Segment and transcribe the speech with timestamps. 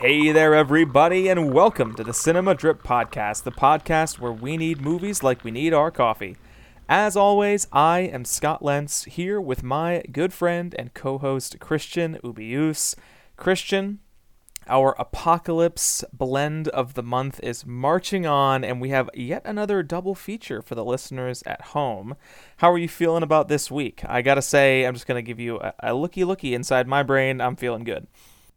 [0.00, 4.80] Hey there, everybody, and welcome to the Cinema Drip Podcast, the podcast where we need
[4.80, 6.38] movies like we need our coffee.
[6.88, 12.18] As always, I am Scott Lentz here with my good friend and co host Christian
[12.24, 12.96] Ubius.
[13.36, 13.98] Christian,
[14.66, 20.14] our apocalypse blend of the month is marching on, and we have yet another double
[20.14, 22.16] feature for the listeners at home.
[22.56, 24.00] How are you feeling about this week?
[24.06, 27.42] I gotta say, I'm just gonna give you a, a looky looky inside my brain.
[27.42, 28.06] I'm feeling good.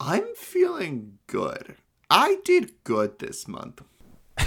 [0.06, 1.78] I'm feeling good.
[2.10, 3.84] I did good this month.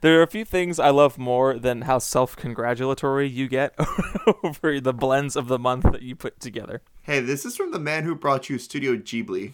[0.00, 3.74] there are a few things I love more than how self congratulatory you get
[4.42, 6.80] over the blends of the month that you put together.
[7.02, 9.52] Hey, this is from the man who brought you Studio Ghibli.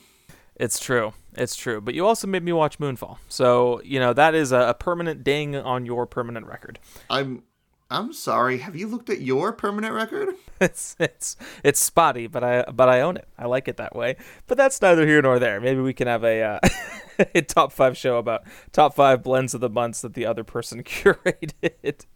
[0.55, 1.15] It's true.
[1.35, 1.81] It's true.
[1.81, 3.19] But you also made me watch Moonfall.
[3.27, 6.79] So, you know, that is a, a permanent ding on your permanent record.
[7.11, 7.43] I'm
[7.91, 8.59] I'm sorry.
[8.59, 10.31] Have you looked at your permanent record?
[10.73, 13.27] It's it's it's spotty, but I but I own it.
[13.37, 14.17] I like it that way.
[14.47, 15.61] But that's neither here nor there.
[15.61, 16.59] Maybe we can have a, uh,
[17.35, 20.83] a top five show about top five blends of the months that the other person
[20.85, 22.07] curated.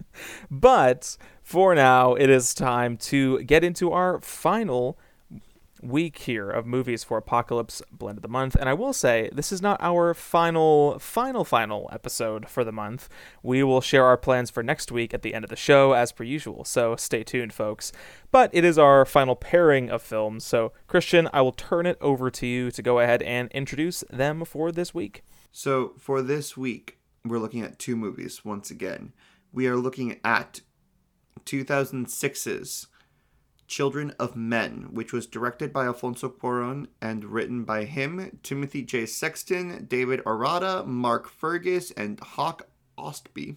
[0.49, 4.97] But for now, it is time to get into our final
[5.87, 8.57] week here of movies for Apocalypse Blend of the Month.
[8.57, 13.09] And I will say, this is not our final, final, final episode for the month.
[13.43, 16.13] We will share our plans for next week at the end of the show, as
[16.13, 16.65] per usual.
[16.65, 17.93] So stay tuned, folks.
[18.31, 20.45] But it is our final pairing of films.
[20.45, 24.45] So, Christian, I will turn it over to you to go ahead and introduce them
[24.45, 25.25] for this week.
[25.53, 29.13] So, for this week, we're looking at two movies once again.
[29.53, 30.61] We are looking at
[31.45, 32.89] 2006's
[33.67, 39.07] Children of Men, which was directed by Alfonso Cuaron and written by him, Timothy J.
[39.07, 43.57] Sexton, David Arata, Mark Fergus, and Hawk Ostby.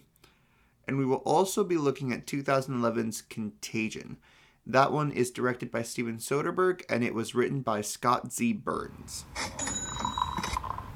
[0.88, 4.16] And we will also be looking at 2011's Contagion.
[4.66, 8.54] That one is directed by Steven Soderbergh and it was written by Scott Z.
[8.54, 9.24] Burns.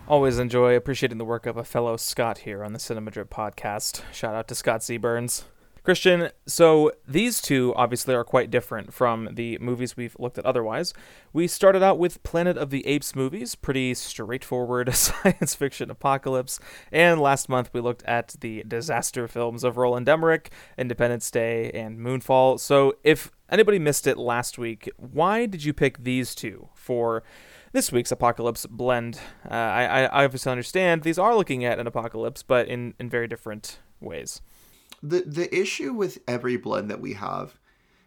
[0.06, 4.02] Always enjoy appreciating the work of a fellow Scott here on the Cinema Drip podcast.
[4.12, 4.98] Shout out to Scott Z.
[4.98, 5.44] Burns.
[5.84, 10.94] Christian, so these two obviously are quite different from the movies we've looked at otherwise.
[11.34, 16.58] We started out with Planet of the Apes movies, pretty straightforward science fiction apocalypse,
[16.90, 21.98] and last month we looked at the disaster films of Roland Emmerich, Independence Day, and
[21.98, 22.58] Moonfall.
[22.58, 27.22] So if anybody missed it last week, why did you pick these two for
[27.72, 29.20] this week's apocalypse blend?
[29.44, 33.28] Uh, I, I obviously understand these are looking at an apocalypse, but in, in very
[33.28, 34.40] different ways
[35.04, 37.58] the the issue with every blend that we have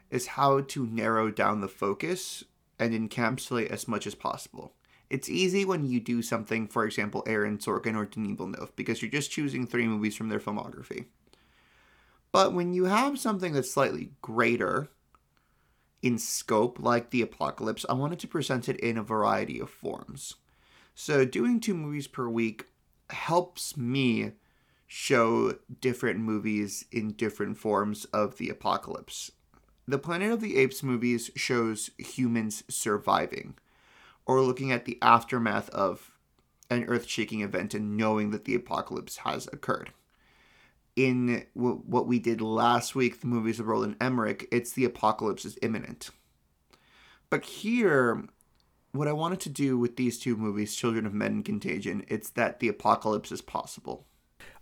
[0.10, 2.44] is how to narrow down the focus
[2.80, 4.74] and encapsulate as much as possible.
[5.10, 9.12] It's easy when you do something, for example, Aaron Sorkin or Denis Villeneuve, because you're
[9.12, 11.06] just choosing three movies from their filmography.
[12.32, 14.90] But when you have something that's slightly greater
[16.02, 20.36] in scope, like The Apocalypse, I wanted to present it in a variety of forms.
[20.94, 22.66] So doing two movies per week
[23.10, 24.34] helps me
[24.88, 29.32] show different movies in different forms of the apocalypse.
[29.86, 33.56] The Planet of the Apes movies shows humans surviving
[34.26, 36.12] or looking at the aftermath of
[36.70, 39.92] an earth shaking event and knowing that the apocalypse has occurred.
[40.96, 45.46] In w- what we did last week, the movies of Roland Emmerich, it's the apocalypse
[45.46, 46.10] is imminent.
[47.30, 48.26] But here,
[48.92, 52.30] what I wanted to do with these two movies, Children of Men and Contagion, it's
[52.32, 54.06] that the apocalypse is possible.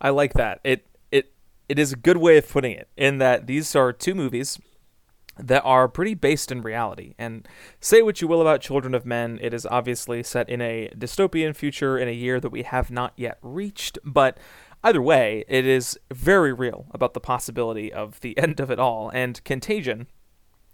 [0.01, 0.59] I like that.
[0.63, 1.33] It it
[1.69, 4.59] it is a good way of putting it in that these are two movies
[5.37, 7.13] that are pretty based in reality.
[7.17, 7.47] And
[7.79, 11.55] say what you will about Children of Men, it is obviously set in a dystopian
[11.55, 14.37] future in a year that we have not yet reached, but
[14.83, 19.09] either way, it is very real about the possibility of the end of it all.
[19.09, 20.07] And Contagion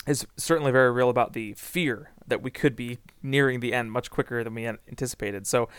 [0.07, 4.09] is certainly very real about the fear that we could be nearing the end much
[4.09, 5.45] quicker than we anticipated.
[5.45, 5.69] So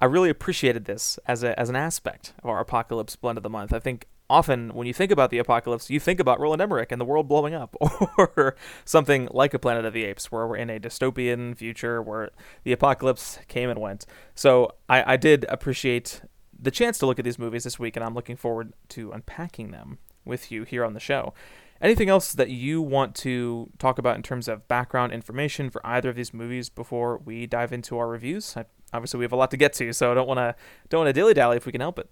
[0.00, 3.50] I really appreciated this as a as an aspect of our apocalypse blend of the
[3.50, 3.72] month.
[3.72, 7.00] I think often when you think about the apocalypse, you think about Roland Emmerich and
[7.00, 7.76] the world blowing up,
[8.18, 12.30] or something like a Planet of the Apes, where we're in a dystopian future where
[12.64, 14.06] the apocalypse came and went.
[14.34, 16.22] So I, I did appreciate
[16.58, 19.70] the chance to look at these movies this week, and I'm looking forward to unpacking
[19.70, 21.34] them with you here on the show.
[21.80, 26.10] Anything else that you want to talk about in terms of background information for either
[26.10, 28.56] of these movies before we dive into our reviews?
[28.56, 30.54] I obviously we have a lot to get to, so I don't want to
[30.88, 32.08] don't want to dilly dally if we can help it.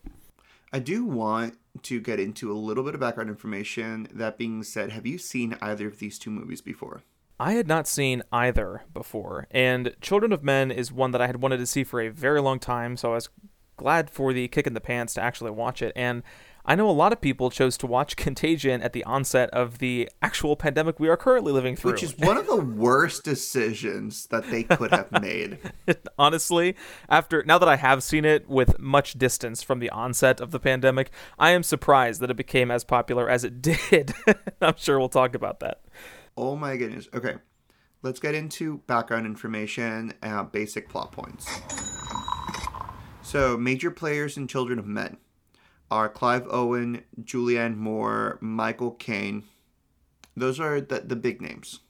[0.73, 4.09] I do want to get into a little bit of background information.
[4.13, 7.03] That being said, have you seen either of these two movies before?
[7.39, 11.43] I had not seen either before, and Children of Men is one that I had
[11.43, 13.29] wanted to see for a very long time, so I was
[13.77, 15.93] glad for the kick in the pants to actually watch it.
[15.97, 16.23] And
[16.65, 20.09] I know a lot of people chose to watch Contagion at the onset of the
[20.21, 21.93] actual pandemic we are currently living through.
[21.93, 25.59] Which is one of the worst decisions that they could have made.
[26.19, 26.77] Honestly,
[27.09, 30.61] after now that I have seen it with much distance from the onset of the
[30.61, 34.15] pandemic, I am surprised that it became as popular as it did.
[34.61, 35.83] I'm sure we'll talk about that.
[36.37, 37.09] Oh my goodness.
[37.13, 37.37] Okay.
[38.03, 41.49] Let's get into background information and basic plot points.
[43.23, 45.19] So, major players in Children of Men
[45.93, 49.45] are Clive Owen, Julianne Moore, Michael Caine.
[50.35, 51.81] Those are the, the big names.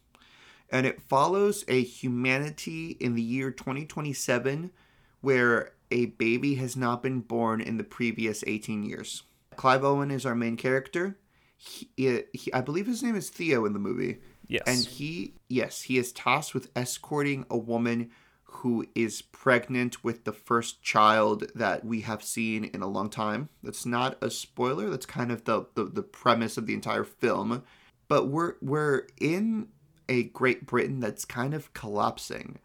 [0.70, 4.72] And it follows a humanity in the year 2027
[5.20, 9.22] where a baby has not been born in the previous 18 years.
[9.54, 11.16] Clive Owen is our main character.
[11.56, 14.18] He, he, I believe his name is Theo in the movie.
[14.48, 14.64] Yes.
[14.66, 18.10] And he, yes, he is tasked with escorting a woman
[18.56, 23.48] who is pregnant with the first child that we have seen in a long time.
[23.62, 24.88] That's not a spoiler.
[24.90, 27.62] That's kind of the, the, the premise of the entire film.
[28.08, 29.68] But we're we're in
[30.08, 32.58] a Great Britain that's kind of collapsing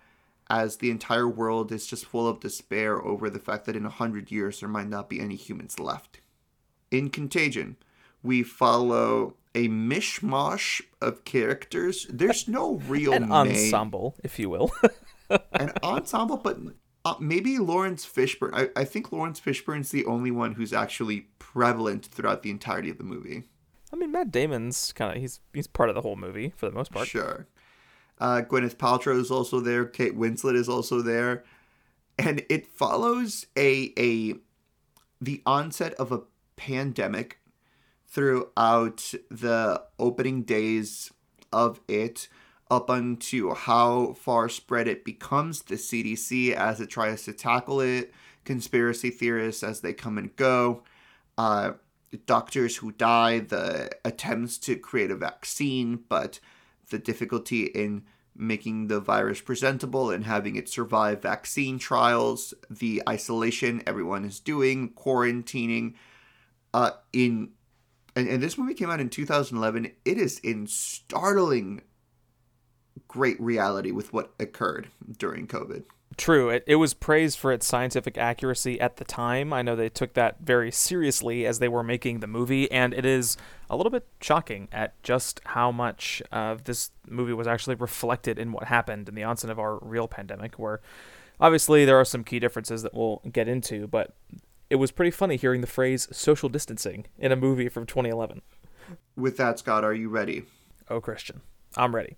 [0.49, 3.89] as the entire world is just full of despair over the fact that in a
[3.89, 6.19] hundred years there might not be any humans left.
[6.91, 7.77] In Contagion,
[8.23, 12.05] we follow a mishmash of characters.
[12.09, 13.31] There's no real An name.
[13.31, 14.71] ensemble, if you will.
[15.29, 16.57] An ensemble, but
[17.05, 18.51] uh, maybe Laurence Fishburne.
[18.53, 22.97] I, I think Laurence Fishburne's the only one who's actually prevalent throughout the entirety of
[22.97, 23.43] the movie.
[23.91, 26.75] I mean, Matt Damon's kind of he's he's part of the whole movie for the
[26.75, 27.07] most part.
[27.07, 27.47] Sure.
[28.19, 29.85] Uh, Gwyneth Paltrow is also there.
[29.85, 31.43] Kate Winslet is also there,
[32.17, 34.35] and it follows a a
[35.21, 36.21] the onset of a
[36.55, 37.39] pandemic
[38.07, 41.11] throughout the opening days
[41.51, 42.27] of it
[42.69, 48.13] up unto how far spread it becomes the CDC as it tries to tackle it,
[48.45, 50.83] conspiracy theorists as they come and go,
[51.37, 51.73] uh,
[52.25, 56.39] doctors who die, the attempts to create a vaccine, but
[56.89, 58.03] the difficulty in
[58.35, 64.89] making the virus presentable and having it survive vaccine trials, the isolation everyone is doing,
[64.89, 65.93] quarantining.
[66.73, 67.49] Uh, in
[68.15, 69.91] and, and this movie came out in 2011.
[70.03, 71.83] It is in startling
[73.07, 75.83] great reality with what occurred during COVID.
[76.17, 76.49] True.
[76.49, 79.53] It, it was praised for its scientific accuracy at the time.
[79.53, 83.05] I know they took that very seriously as they were making the movie, and it
[83.05, 83.37] is
[83.69, 88.51] a little bit shocking at just how much of this movie was actually reflected in
[88.51, 90.81] what happened in the onset of our real pandemic, where
[91.39, 94.15] obviously there are some key differences that we'll get into, but
[94.71, 98.41] it was pretty funny hearing the phrase social distancing in a movie from 2011.
[99.15, 100.45] With that, Scott, are you ready?
[100.89, 101.41] Oh, Christian.
[101.75, 102.15] I'm ready.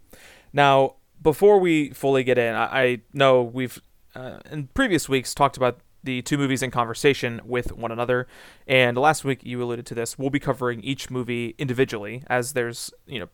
[0.54, 3.81] Now, before we fully get in, I, I know we've
[4.16, 8.28] uh, in previous weeks talked about the two movies in conversation with one another,
[8.68, 10.18] and last week you alluded to this.
[10.18, 13.30] We'll be covering each movie individually, as there's you know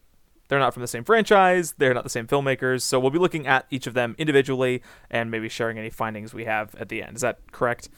[0.48, 3.48] they're not from the same franchise, they're not the same filmmakers, so we'll be looking
[3.48, 7.16] at each of them individually and maybe sharing any findings we have at the end.
[7.16, 7.90] Is that correct?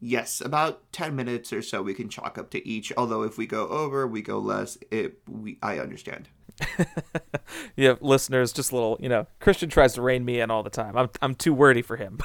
[0.00, 2.92] Yes, about 10 minutes or so we can chalk up to each.
[2.96, 6.28] Although if we go over, we go less, it we I understand.
[7.76, 10.70] yeah, listeners, just a little, you know, Christian tries to rein me in all the
[10.70, 10.96] time.
[10.96, 12.18] I'm I'm too wordy for him.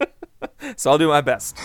[0.76, 1.58] so I'll do my best.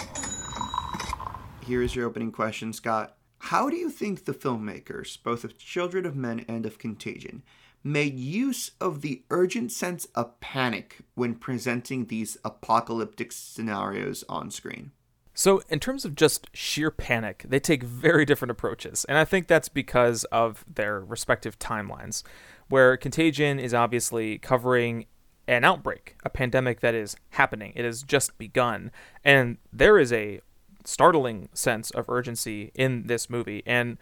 [1.65, 3.17] Here is your opening question, Scott.
[3.39, 7.43] How do you think the filmmakers, both of Children of Men and of Contagion,
[7.83, 14.91] made use of the urgent sense of panic when presenting these apocalyptic scenarios on screen?
[15.37, 19.05] So, in terms of just sheer panic, they take very different approaches.
[19.07, 22.23] And I think that's because of their respective timelines,
[22.69, 25.05] where Contagion is obviously covering
[25.47, 27.71] an outbreak, a pandemic that is happening.
[27.75, 28.89] It has just begun.
[29.23, 30.41] And there is a
[30.85, 33.61] startling sense of urgency in this movie.
[33.67, 33.99] And,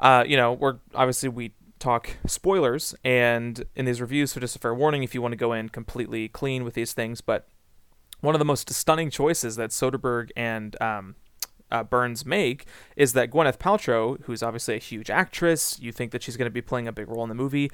[0.00, 4.58] uh, you know, we're obviously, we talk spoilers and in these reviews, so just a
[4.58, 7.20] fair warning if you want to go in completely clean with these things.
[7.20, 7.46] But
[8.24, 11.14] one of the most stunning choices that Soderbergh and um,
[11.70, 12.66] uh, Burns make
[12.96, 16.52] is that Gwyneth Paltrow, who's obviously a huge actress, you think that she's going to
[16.52, 17.70] be playing a big role in the movie,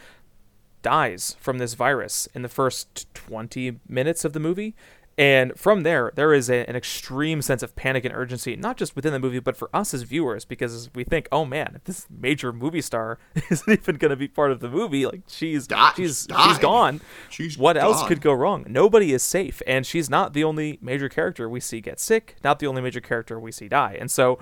[0.82, 4.74] dies from this virus in the first 20 minutes of the movie.
[5.18, 8.96] And from there, there is a, an extreme sense of panic and urgency, not just
[8.96, 12.06] within the movie, but for us as viewers, because we think, oh man, if this
[12.08, 13.18] major movie star
[13.50, 16.48] isn't even going to be part of the movie, like she's she's died.
[16.48, 17.00] she's gone.
[17.28, 18.64] She's what else could go wrong?
[18.68, 22.58] Nobody is safe, and she's not the only major character we see get sick, not
[22.58, 23.96] the only major character we see die.
[24.00, 24.38] And so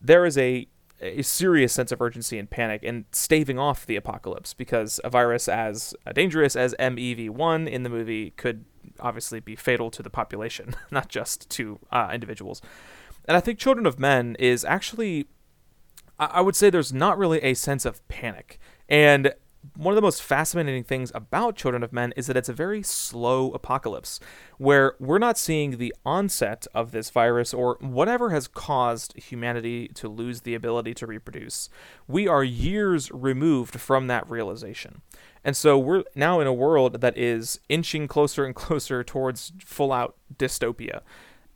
[0.00, 0.68] there is a
[1.00, 5.46] a serious sense of urgency and panic and staving off the apocalypse because a virus
[5.46, 8.64] as dangerous as MEV1 in the movie could
[9.00, 12.62] obviously be fatal to the population, not just to uh, individuals.
[13.26, 15.26] And I think Children of Men is actually
[16.18, 18.58] I would say there's not really a sense of panic.
[18.88, 19.34] And
[19.74, 22.82] one of the most fascinating things about Children of Men is that it's a very
[22.82, 24.20] slow apocalypse,
[24.58, 30.08] where we're not seeing the onset of this virus or whatever has caused humanity to
[30.08, 31.68] lose the ability to reproduce.
[32.06, 35.02] We are years removed from that realization.
[35.46, 39.92] And so we're now in a world that is inching closer and closer towards full
[39.92, 41.00] out dystopia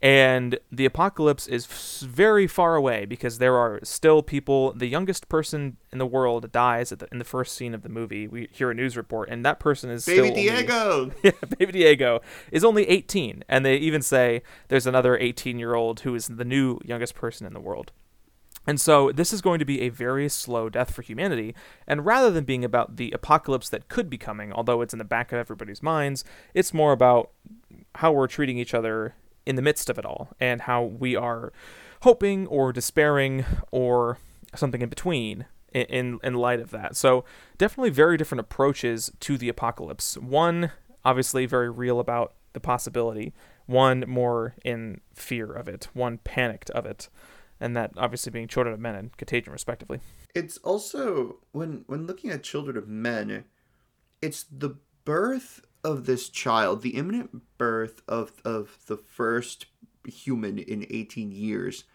[0.01, 4.73] and the apocalypse is very far away because there are still people.
[4.73, 8.27] The youngest person in the world dies the, in the first scene of the movie.
[8.27, 11.01] We hear a news report, and that person is Baby Diego.
[11.01, 12.21] Only, yeah, Baby Diego
[12.51, 16.45] is only 18, and they even say there's another 18 year old who is the
[16.45, 17.91] new youngest person in the world.
[18.67, 21.55] And so this is going to be a very slow death for humanity,
[21.87, 25.05] and rather than being about the apocalypse that could be coming, although it's in the
[25.05, 27.31] back of everybody's minds, it's more about
[27.95, 29.15] how we're treating each other
[29.45, 31.51] in the midst of it all and how we are
[32.01, 34.19] hoping or despairing or
[34.55, 36.95] something in between in in light of that.
[36.95, 37.23] So
[37.57, 40.17] definitely very different approaches to the apocalypse.
[40.17, 40.71] One
[41.03, 43.33] obviously very real about the possibility,
[43.65, 47.09] one more in fear of it, one panicked of it,
[47.61, 49.99] and that obviously being Children of Men and Contagion respectively.
[50.35, 53.45] It's also when when looking at Children of Men,
[54.21, 54.75] it's the
[55.05, 59.67] birth of this child, the imminent birth of, of the first
[60.05, 61.85] human in 18 years,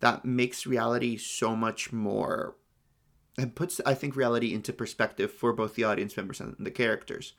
[0.00, 2.56] that makes reality so much more
[3.36, 7.34] and puts I think reality into perspective for both the audience members and the characters.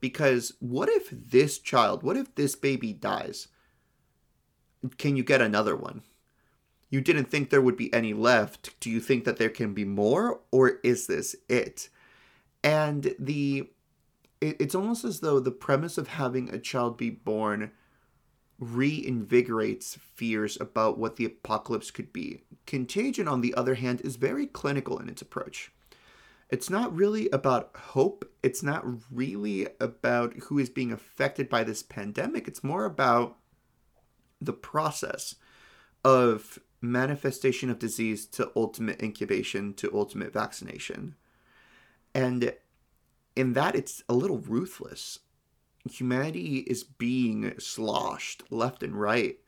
[0.00, 3.48] Because what if this child, what if this baby dies?
[4.98, 6.02] Can you get another one?
[6.92, 8.78] You didn't think there would be any left.
[8.78, 11.88] Do you think that there can be more or is this it?
[12.62, 13.70] And the
[14.42, 17.70] it, it's almost as though the premise of having a child be born
[18.60, 22.42] reinvigorates fears about what the apocalypse could be.
[22.66, 25.72] Contagion, on the other hand, is very clinical in its approach.
[26.50, 28.30] It's not really about hope.
[28.42, 32.46] It's not really about who is being affected by this pandemic.
[32.46, 33.38] It's more about
[34.42, 35.36] the process
[36.04, 41.14] of manifestation of disease to ultimate incubation to ultimate vaccination.
[42.14, 42.54] And
[43.36, 45.20] in that it's a little ruthless.
[45.90, 49.38] Humanity is being sloshed left and right,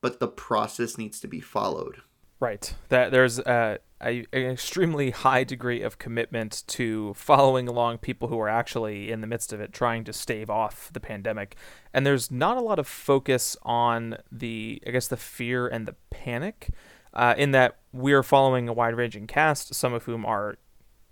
[0.00, 2.02] but the process needs to be followed.
[2.38, 2.74] Right.
[2.90, 8.38] That there's a, a, an extremely high degree of commitment to following along people who
[8.38, 11.56] are actually in the midst of it, trying to stave off the pandemic.
[11.94, 15.94] And there's not a lot of focus on the, I guess, the fear and the
[16.10, 16.68] panic.
[17.14, 20.58] Uh, in that we're following a wide-ranging cast, some of whom are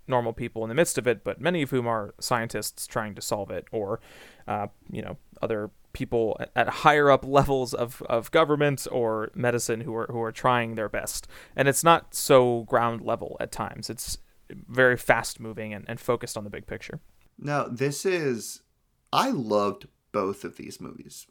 [0.07, 3.21] normal people in the midst of it, but many of whom are scientists trying to
[3.21, 3.99] solve it, or
[4.47, 9.95] uh, you know other people at, higher up levels of, of government or medicine who
[9.95, 11.27] are who are trying their best.
[11.55, 13.89] And it's not so ground level at times.
[13.89, 16.99] It's very fast moving and, and focused on the big picture.
[17.39, 18.61] Now this is
[19.11, 21.25] I loved both of these movies.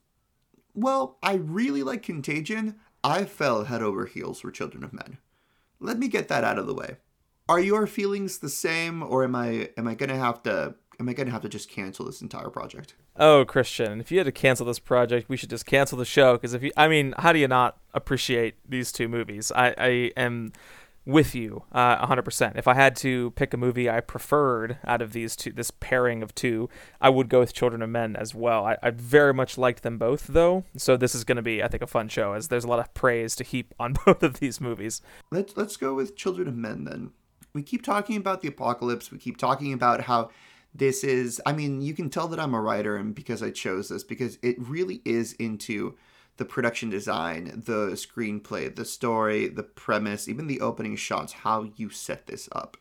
[0.75, 2.81] Well, I really like Contagion.
[3.05, 5.19] I fell head over heels for Children of Men.
[5.79, 6.97] Let me get that out of the way
[7.49, 11.13] are your feelings the same or am i am i gonna have to am i
[11.13, 12.95] gonna have to just cancel this entire project?
[13.17, 16.35] Oh christian if you had to cancel this project we should just cancel the show
[16.35, 19.53] because if you i mean how do you not appreciate these two movies?
[19.55, 20.53] I i am
[21.07, 25.13] with you uh, 100% if i had to pick a movie i preferred out of
[25.13, 26.67] these two this pairing of two
[26.99, 28.65] i would go with children of men as well.
[28.65, 31.69] I, I very much liked them both though so this is going to be i
[31.69, 34.41] think a fun show as there's a lot of praise to heap on both of
[34.41, 35.03] these movies.
[35.31, 37.11] Let's let's go with children of men then.
[37.53, 39.13] We keep talking about the apocalypse.
[39.13, 40.31] We keep talking about how
[40.75, 41.41] this is.
[41.47, 44.39] I mean, you can tell that I'm a writer, and because I chose this, because
[44.43, 45.95] it really is into
[46.37, 51.91] the production design, the screenplay, the story, the premise, even the opening shots, how you
[51.91, 52.77] set this up.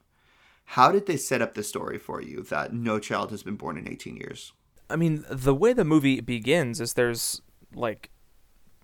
[0.66, 3.78] How did they set up the story for you that no child has been born
[3.78, 4.54] in 18 years?
[4.90, 7.42] I mean, the way the movie begins is there's
[7.76, 8.10] like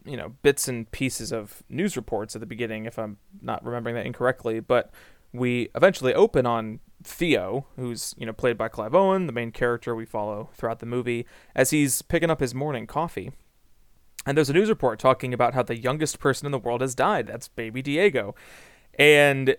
[0.06, 3.96] you know bits and pieces of news reports at the beginning if i'm not remembering
[3.96, 4.92] that incorrectly but
[5.34, 9.96] we eventually open on Theo, who's you know played by Clive Owen, the main character
[9.96, 13.32] we follow throughout the movie, as he's picking up his morning coffee.
[14.26, 16.94] And there's a news report talking about how the youngest person in the world has
[16.94, 17.28] died.
[17.28, 18.36] That's baby Diego.
[18.98, 19.56] And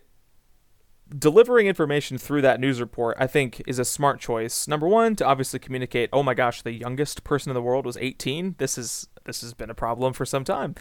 [1.19, 4.69] delivering information through that news report, I think, is a smart choice.
[4.69, 7.97] Number one, to obviously communicate, oh my gosh, the youngest person in the world was
[7.97, 8.57] 18.
[8.59, 10.75] This is this has been a problem for some time.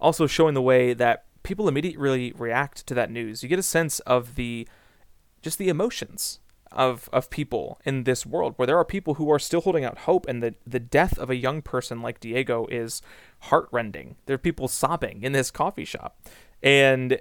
[0.00, 3.42] Also showing the way that people immediately react to that news.
[3.42, 4.66] You get a sense of the
[5.40, 6.40] just the emotions
[6.72, 9.98] of of people in this world where there are people who are still holding out
[9.98, 13.00] hope and the the death of a young person like Diego is
[13.42, 14.16] heartrending.
[14.26, 16.18] There are people sobbing in this coffee shop.
[16.62, 17.20] And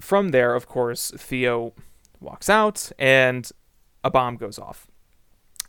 [0.00, 1.74] from there, of course, Theo
[2.20, 3.50] walks out and
[4.02, 4.88] a bomb goes off.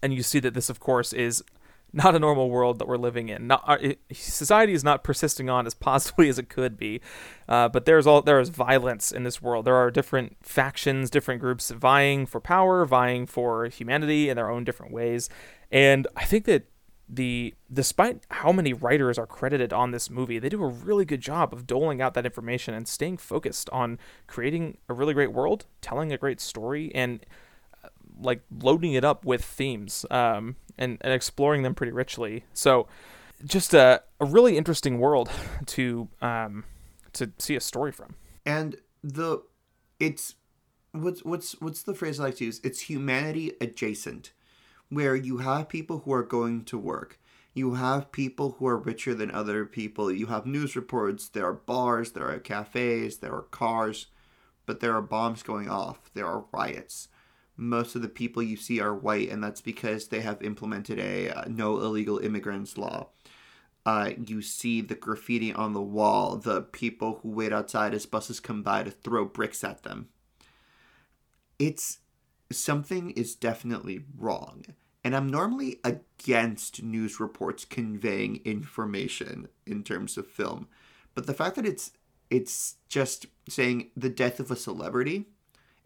[0.01, 1.43] And you see that this, of course, is
[1.93, 3.47] not a normal world that we're living in.
[3.47, 7.01] Not, uh, it, society is not persisting on as possibly as it could be,
[7.47, 9.65] uh, but there's all there is violence in this world.
[9.65, 14.63] There are different factions, different groups vying for power, vying for humanity in their own
[14.63, 15.29] different ways,
[15.71, 16.65] and I think that
[17.11, 21.21] the despite how many writers are credited on this movie, they do a really good
[21.21, 25.65] job of doling out that information and staying focused on creating a really great world,
[25.81, 27.25] telling a great story, and
[28.21, 30.05] like loading it up with themes.
[30.11, 32.45] Um, and, and exploring them pretty richly.
[32.53, 32.87] So,
[33.45, 35.29] just a, a really interesting world
[35.67, 36.63] to um,
[37.13, 38.15] to see a story from.
[38.45, 39.43] And the
[39.99, 40.35] it's
[40.93, 42.59] what's what's what's the phrase I like to use?
[42.63, 44.31] It's humanity adjacent,
[44.89, 47.19] where you have people who are going to work.
[47.53, 50.11] You have people who are richer than other people.
[50.11, 51.27] You have news reports.
[51.27, 52.11] There are bars.
[52.11, 53.17] There are cafes.
[53.17, 54.07] There are cars,
[54.65, 56.09] but there are bombs going off.
[56.13, 57.09] There are riots
[57.59, 61.29] most of the people you see are white, and that's because they have implemented a
[61.29, 63.09] uh, no illegal immigrants law.
[63.85, 68.39] Uh, you see the graffiti on the wall, the people who wait outside as buses
[68.39, 70.07] come by to throw bricks at them.
[71.57, 71.99] It's
[72.51, 74.65] something is definitely wrong.
[75.03, 80.67] And I'm normally against news reports conveying information in terms of film.
[81.15, 81.91] But the fact that it's
[82.29, 85.25] it's just saying the death of a celebrity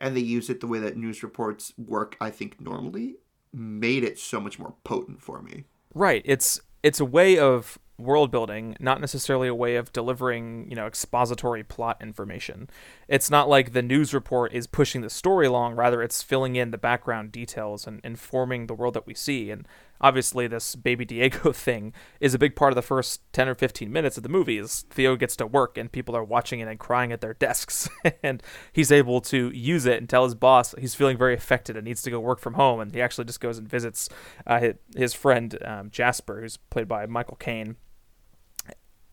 [0.04, 3.16] and they use it the way that news reports work, I think, normally,
[3.54, 5.64] made it so much more potent for me.
[5.96, 6.22] Right.
[6.26, 10.88] It's it's a way of world building, not necessarily a way of delivering, you know,
[10.88, 12.70] expository plot information.
[13.08, 16.72] It's not like the news report is pushing the story along, rather it's filling in
[16.72, 19.52] the background details and informing the world that we see.
[19.52, 19.66] And
[20.04, 23.92] obviously this baby Diego thing is a big part of the first 10 or 15
[23.92, 26.78] minutes of the movie is Theo gets to work and people are watching it and
[26.78, 27.90] crying at their desks.
[28.22, 28.44] And
[28.74, 32.02] he's able to use it and tell his boss he's feeling very affected and needs
[32.02, 32.82] to go work from home.
[32.82, 34.10] And he actually just goes and visits
[34.46, 37.78] uh, his, friend um, Jasper who's played by Michael Caine.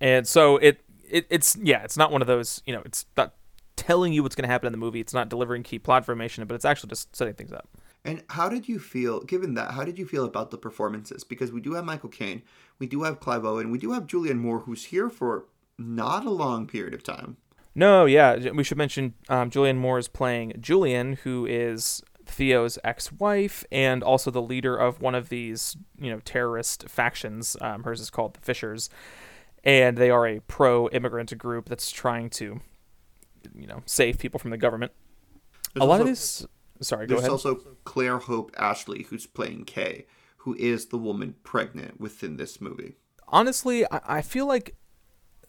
[0.00, 3.34] And so it, it it's yeah it's not one of those you know it's not
[3.76, 5.00] telling you what's going to happen in the movie.
[5.00, 7.68] It's not delivering key plot information but it's actually just setting things up
[8.04, 11.24] and how did you feel, given that, how did you feel about the performances?
[11.24, 12.42] Because we do have Michael Caine,
[12.78, 15.46] we do have Clive Owen, we do have Julianne Moore, who's here for
[15.78, 17.36] not a long period of time.
[17.74, 23.64] No, yeah, we should mention um, Julianne Moore is playing Julian, who is Theo's ex-wife
[23.70, 27.56] and also the leader of one of these, you know, terrorist factions.
[27.60, 28.90] Um, hers is called the Fishers,
[29.62, 32.60] and they are a pro-immigrant group that's trying to,
[33.54, 34.92] you know, save people from the government.
[35.74, 36.46] There's a lot also, of these
[36.80, 37.30] Sorry, There's ahead.
[37.30, 40.06] also Claire Hope Ashley, who's playing Kay,
[40.38, 42.96] who is the woman pregnant within this movie.
[43.28, 44.76] Honestly, I, I feel like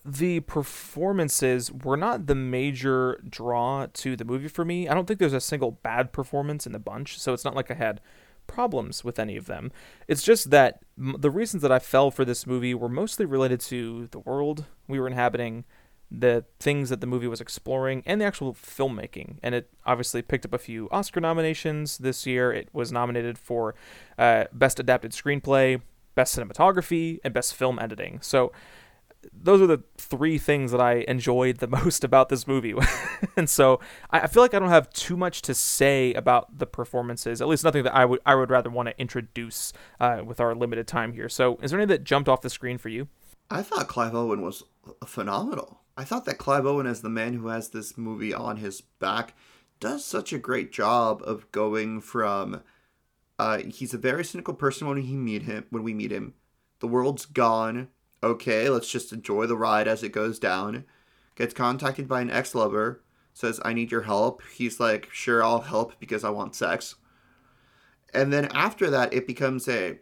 [0.03, 4.89] the performances were not the major draw to the movie for me.
[4.89, 7.69] I don't think there's a single bad performance in the bunch, so it's not like
[7.69, 8.01] I had
[8.47, 9.71] problems with any of them.
[10.07, 14.07] It's just that the reasons that I fell for this movie were mostly related to
[14.07, 15.65] the world we were inhabiting,
[16.11, 19.37] the things that the movie was exploring and the actual filmmaking.
[19.41, 22.51] And it obviously picked up a few Oscar nominations this year.
[22.51, 23.75] It was nominated for
[24.17, 25.81] uh, Best Adapted Screenplay,
[26.13, 28.19] Best Cinematography, and Best Film Editing.
[28.21, 28.51] So
[29.33, 32.73] those are the three things that I enjoyed the most about this movie.
[33.37, 37.41] and so I feel like I don't have too much to say about the performances,
[37.41, 40.55] at least nothing that I would I would rather want to introduce uh, with our
[40.55, 41.29] limited time here.
[41.29, 43.07] So is there anything that jumped off the screen for you?
[43.49, 44.63] I thought Clive Owen was
[45.05, 45.80] phenomenal.
[45.97, 49.35] I thought that Clive Owen, as the man who has this movie on his back,
[49.79, 52.61] does such a great job of going from.
[53.37, 55.65] Uh, he's a very cynical person when he meet him.
[55.69, 56.35] When we meet him,
[56.79, 57.89] the world's gone.
[58.23, 60.85] Okay, let's just enjoy the ride as it goes down.
[61.35, 65.99] Gets contacted by an ex-lover, says, "I need your help." He's like, "Sure, I'll help
[65.99, 66.95] because I want sex."
[68.13, 69.99] And then after that, it becomes a,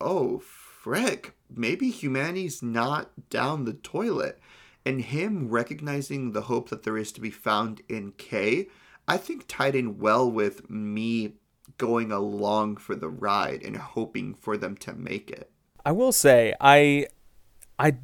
[0.00, 4.38] "Oh, frick, maybe humanity's not down the toilet."
[4.84, 8.68] And him recognizing the hope that there is to be found in Kay,
[9.06, 11.34] I think tied in well with me
[11.78, 15.50] going along for the ride and hoping for them to make it.
[15.84, 17.06] I will say, I,
[17.78, 17.96] I,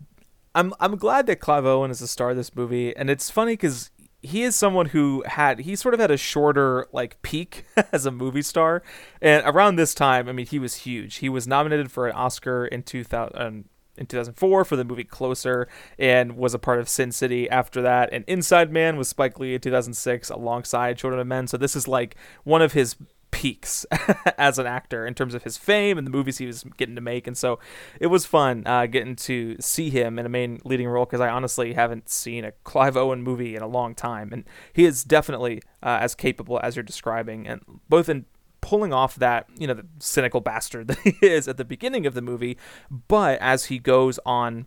[0.54, 3.52] I'm I'm glad that Clive Owen is the star of this movie, and it's funny
[3.52, 8.06] because he is someone who had he sort of had a shorter like peak as
[8.06, 8.82] a movie star,
[9.22, 11.16] and around this time, I mean, he was huge.
[11.16, 13.64] He was nominated for an Oscar in 2000 um,
[13.98, 18.08] in 2004 for the movie Closer and was a part of Sin City after that.
[18.12, 21.46] And Inside Man was Spike Lee in 2006 alongside Children of Men.
[21.46, 22.96] So this is like one of his
[23.30, 23.84] peaks
[24.38, 27.00] as an actor in terms of his fame and the movies he was getting to
[27.00, 27.26] make.
[27.26, 27.58] And so
[28.00, 31.28] it was fun uh, getting to see him in a main leading role because I
[31.28, 34.32] honestly haven't seen a Clive Owen movie in a long time.
[34.32, 38.24] And he is definitely uh, as capable as you're describing, and both in
[38.60, 42.14] pulling off that, you know, the cynical bastard that he is at the beginning of
[42.14, 42.56] the movie,
[42.90, 44.66] but as he goes on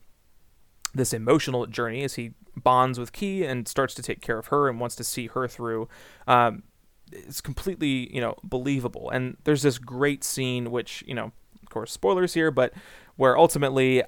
[0.93, 4.67] this emotional journey, as he bonds with Kee and starts to take care of her
[4.67, 5.88] and wants to see her through.
[6.27, 6.63] Um,
[7.12, 11.91] it's completely you know believable and there's this great scene which you know of course
[11.91, 12.73] spoilers here but
[13.15, 14.04] where ultimately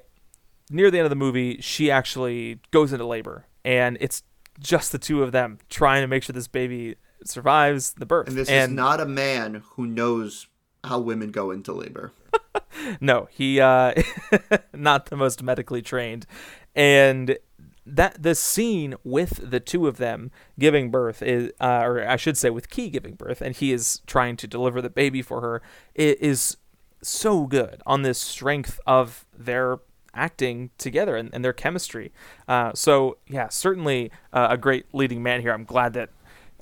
[0.70, 4.22] near the end of the movie she actually goes into labor and it's
[4.58, 8.36] just the two of them trying to make sure this baby survives the birth and
[8.36, 10.46] this and, is not a man who knows
[10.84, 12.12] how women go into labor
[13.00, 13.94] no he uh
[14.74, 16.26] not the most medically trained
[16.74, 17.38] and
[17.86, 22.38] that the scene with the two of them giving birth is, uh, or I should
[22.38, 25.62] say, with Kee giving birth, and he is trying to deliver the baby for her,
[25.94, 26.56] is
[27.02, 29.80] so good on this strength of their
[30.14, 32.12] acting together and, and their chemistry.
[32.48, 35.52] Uh, so yeah, certainly uh, a great leading man here.
[35.52, 36.10] I'm glad that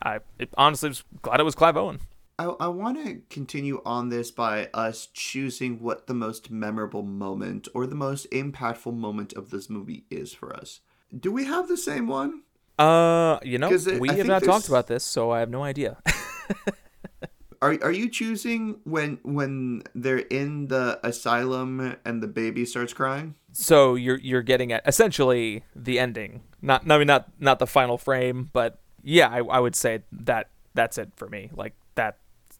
[0.02, 2.00] I it, honestly was glad it was Clive Owen.
[2.38, 7.68] I, I want to continue on this by us choosing what the most memorable moment
[7.74, 10.80] or the most impactful moment of this movie is for us.
[11.16, 12.42] Do we have the same one?
[12.78, 15.62] Uh, you know, it, we I have not talked about this, so I have no
[15.62, 15.98] idea.
[17.62, 23.36] are are you choosing when when they're in the asylum and the baby starts crying?
[23.52, 27.98] So you're you're getting at essentially the ending, not I mean not not the final
[27.98, 31.50] frame, but yeah, I, I would say that that's it for me.
[31.54, 32.18] Like that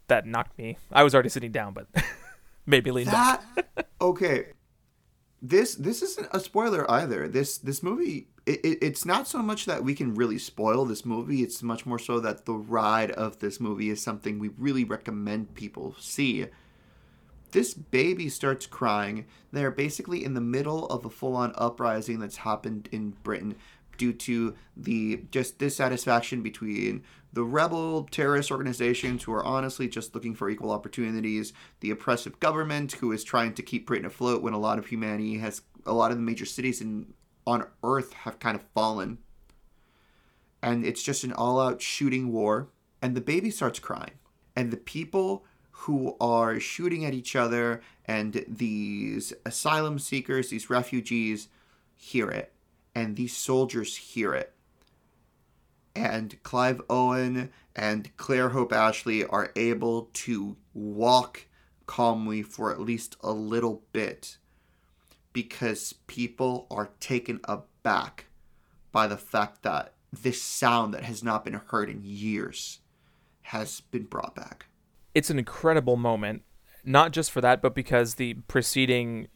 [0.09, 0.77] that knocked me.
[0.91, 1.87] I was already sitting down, but
[2.67, 3.89] maybe lean that, back.
[4.01, 4.47] okay,
[5.41, 7.29] this this isn't a spoiler either.
[7.29, 11.05] This this movie it, it, it's not so much that we can really spoil this
[11.05, 11.43] movie.
[11.43, 15.55] It's much more so that the ride of this movie is something we really recommend
[15.55, 16.47] people see.
[17.53, 19.27] This baby starts crying.
[19.53, 23.57] They're basically in the middle of a full-on uprising that's happened in Britain
[23.97, 27.03] due to the just dissatisfaction between
[27.33, 32.93] the rebel terrorist organizations who are honestly just looking for equal opportunities, the oppressive government
[32.93, 36.11] who is trying to keep Britain afloat when a lot of humanity has a lot
[36.11, 37.13] of the major cities in
[37.47, 39.19] on earth have kind of fallen.
[40.63, 42.69] And it's just an all-out shooting war
[43.01, 44.13] and the baby starts crying.
[44.55, 51.49] And the people who are shooting at each other and these asylum seekers, these refugees
[51.97, 52.52] hear it
[52.95, 54.53] and these soldiers hear it
[55.95, 61.47] and Clive Owen and Claire Hope Ashley are able to walk
[61.87, 64.39] calmly for at least a little bit
[65.33, 68.27] because people are taken aback
[68.91, 72.81] by the fact that this sound that has not been heard in years
[73.43, 74.67] has been brought back.
[75.15, 76.43] It's an incredible moment,
[76.85, 79.29] not just for that, but because the preceding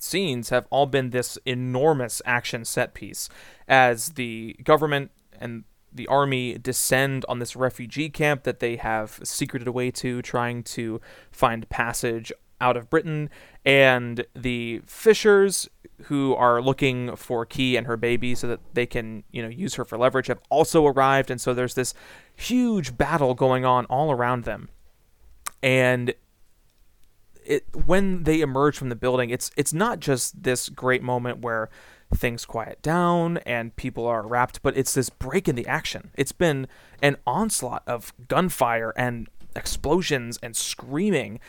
[0.00, 3.28] scenes have all been this enormous action set piece
[3.68, 9.66] as the government and the army descend on this refugee camp that they have secreted
[9.66, 13.28] away to, trying to find passage out of Britain,
[13.64, 15.68] and the fishers
[16.04, 19.74] who are looking for Kee and her baby so that they can, you know, use
[19.74, 21.94] her for leverage have also arrived, and so there's this
[22.34, 24.68] huge battle going on all around them.
[25.62, 26.14] And
[27.46, 31.70] it when they emerge from the building, it's it's not just this great moment where
[32.14, 36.10] things quiet down and people are wrapped, but it's this break in the action.
[36.16, 36.68] It's been
[37.02, 41.40] an onslaught of gunfire and explosions and screaming.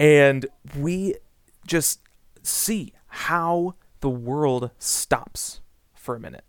[0.00, 1.14] And we
[1.66, 2.00] just
[2.42, 5.60] see how the world stops
[5.94, 6.44] for a minute.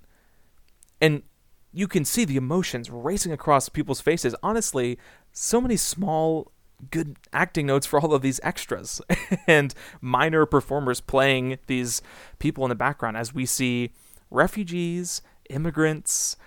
[0.99, 1.23] And
[1.71, 4.33] you can see the emotions racing across people's faces.
[4.41, 4.97] Honestly,
[5.31, 6.51] so many small
[6.91, 9.01] good acting notes for all of these extras
[9.47, 12.01] and minor performers playing these
[12.39, 13.91] people in the background as we see
[14.29, 16.37] refugees, immigrants,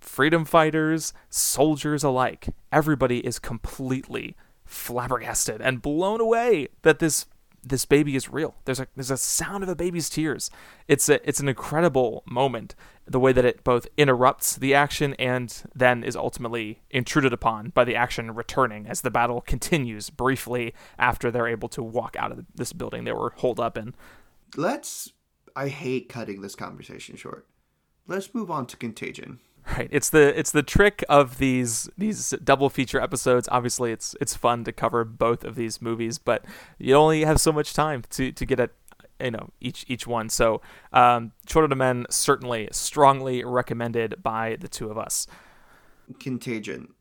[0.00, 2.48] freedom fighters, soldiers alike.
[2.72, 7.26] Everybody is completely flabbergasted and blown away that this
[7.66, 8.54] this baby is real.
[8.64, 10.50] There's a there's a sound of a baby's tears.
[10.86, 12.74] It's a it's an incredible moment.
[13.06, 17.84] The way that it both interrupts the action and then is ultimately intruded upon by
[17.84, 22.44] the action returning as the battle continues briefly after they're able to walk out of
[22.54, 23.94] this building they were holed up in.
[24.56, 25.12] Let's.
[25.54, 27.46] I hate cutting this conversation short.
[28.06, 29.40] Let's move on to Contagion.
[29.72, 29.88] Right.
[29.90, 33.48] It's the it's the trick of these these double feature episodes.
[33.50, 36.44] Obviously, it's it's fun to cover both of these movies, but
[36.78, 38.70] you only have so much time to to get at
[39.20, 40.28] you know each each one.
[40.28, 40.60] So,
[40.92, 45.26] um, Children of Men certainly strongly recommended by the two of us.
[46.20, 46.94] Contagion,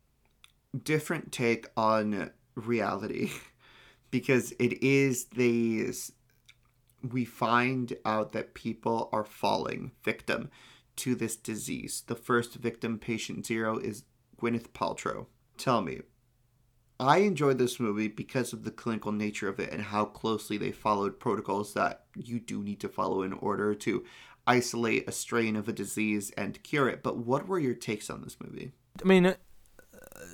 [0.83, 3.31] different take on reality
[4.11, 6.11] because it is these
[7.11, 10.49] we find out that people are falling victim
[10.97, 12.03] to this disease.
[12.07, 14.03] The first victim, patient zero, is
[14.39, 15.27] Gwyneth Paltrow.
[15.57, 16.01] Tell me,
[16.99, 20.71] I enjoyed this movie because of the clinical nature of it and how closely they
[20.71, 24.05] followed protocols that you do need to follow in order to
[24.47, 27.03] isolate a strain of a disease and cure it.
[27.03, 28.71] But what were your takes on this movie?
[29.03, 29.35] I mean,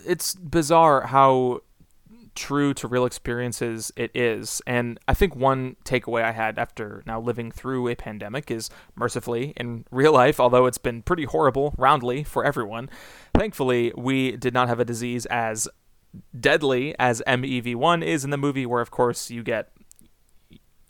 [0.05, 1.61] it's bizarre how
[2.35, 4.61] true to real experiences it is.
[4.65, 9.53] And I think one takeaway I had after now living through a pandemic is mercifully
[9.57, 12.89] in real life, although it's been pretty horrible roundly for everyone,
[13.33, 15.67] thankfully we did not have a disease as
[16.37, 19.71] deadly as MEV1 is in the movie, where of course you get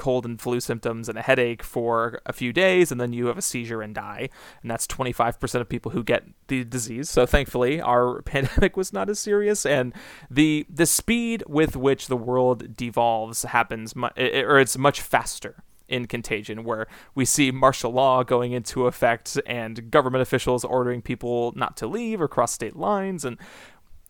[0.02, 3.38] cold and flu symptoms and a headache for a few days, and then you have
[3.38, 4.30] a seizure and die.
[4.64, 7.08] And that's 25% of people who get the disease.
[7.08, 9.94] So thankfully, our pandemic was not as serious, and
[10.30, 16.64] the the speed with which the world devolves happens, or it's much faster in Contagion,
[16.64, 21.86] where we see martial law going into effect and government officials ordering people not to
[21.86, 23.38] leave or cross state lines, and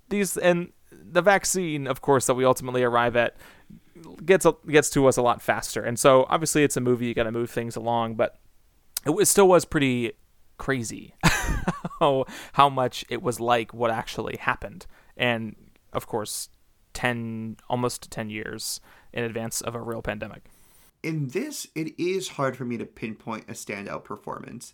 [0.07, 3.35] these and the vaccine, of course, that we ultimately arrive at
[4.25, 5.83] gets gets to us a lot faster.
[5.83, 8.37] And so obviously it's a movie, you got to move things along, but
[9.05, 10.13] it was, still was pretty
[10.57, 11.15] crazy
[11.99, 14.85] how how much it was like what actually happened.
[15.17, 15.55] And
[15.93, 16.49] of course,
[16.93, 18.79] 10 almost 10 years
[19.13, 20.43] in advance of a real pandemic.
[21.03, 24.73] In this, it is hard for me to pinpoint a standout performance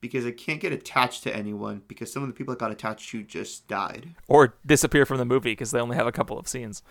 [0.00, 3.10] because I can't get attached to anyone because some of the people that got attached
[3.10, 4.14] to just died.
[4.28, 6.82] Or disappear from the movie because they only have a couple of scenes.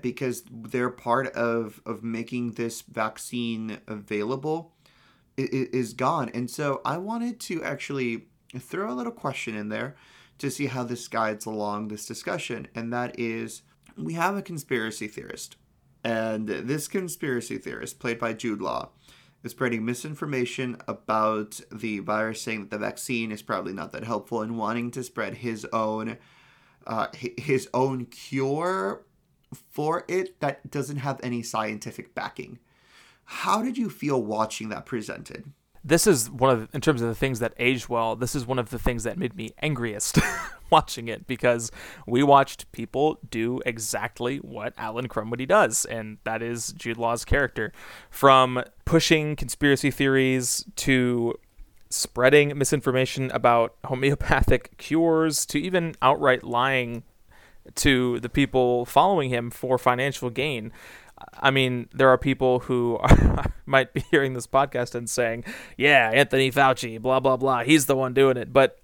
[0.00, 4.72] Because they're part of of making this vaccine available
[5.36, 6.30] is gone.
[6.30, 8.26] And so I wanted to actually
[8.58, 9.96] throw a little question in there
[10.38, 13.62] to see how this guides along this discussion and that is
[13.96, 15.56] we have a conspiracy theorist
[16.04, 18.90] and this conspiracy theorist played by Jude Law
[19.42, 24.42] is spreading misinformation about the virus, saying that the vaccine is probably not that helpful,
[24.42, 26.18] and wanting to spread his own
[26.86, 29.04] uh, his own cure
[29.70, 32.58] for it that doesn't have any scientific backing.
[33.24, 35.52] How did you feel watching that presented?
[35.86, 38.58] this is one of in terms of the things that aged well this is one
[38.58, 40.18] of the things that made me angriest
[40.70, 41.70] watching it because
[42.06, 47.72] we watched people do exactly what Alan Krumwiede does and that is jude law's character
[48.10, 51.34] from pushing conspiracy theories to
[51.90, 57.02] spreading misinformation about homeopathic cures to even outright lying
[57.74, 60.72] to the people following him for financial gain
[61.38, 65.44] I mean, there are people who are, might be hearing this podcast and saying,
[65.76, 68.78] "Yeah, Anthony Fauci, blah blah blah, he's the one doing it." But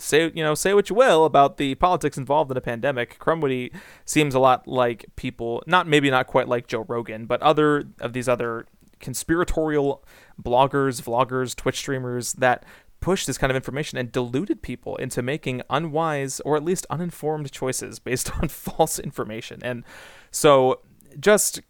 [0.00, 3.18] say you know say what you will about the politics involved in a pandemic.
[3.18, 7.84] Krumwiede seems a lot like people, not maybe not quite like Joe Rogan, but other
[8.00, 8.66] of these other
[9.00, 10.04] conspiratorial
[10.40, 12.64] bloggers, vloggers, Twitch streamers that
[13.00, 17.50] pushed this kind of information and deluded people into making unwise or at least uninformed
[17.50, 19.60] choices based on false information.
[19.62, 19.84] And
[20.30, 20.80] so
[21.18, 21.60] just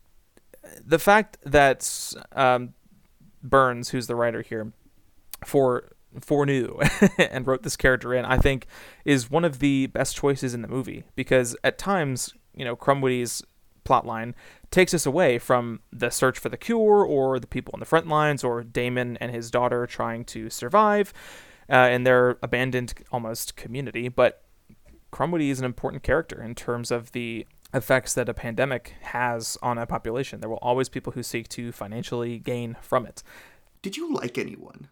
[0.85, 2.75] the fact that um,
[3.43, 4.73] Burns, who's the writer here,
[5.45, 6.79] for foreknew
[7.19, 8.67] and wrote this character in, I think,
[9.05, 13.43] is one of the best choices in the movie because at times, you know, Krumwiede's
[13.85, 14.35] plotline
[14.71, 18.09] takes us away from the search for the cure or the people on the front
[18.09, 21.13] lines or Damon and his daughter trying to survive
[21.71, 24.09] uh, in their abandoned almost community.
[24.09, 24.43] But
[25.13, 29.79] Krumwiede is an important character in terms of the effects that a pandemic has on
[29.79, 30.41] a population.
[30.41, 33.23] There will always people who seek to financially gain from it.
[33.83, 34.89] Did you like anyone?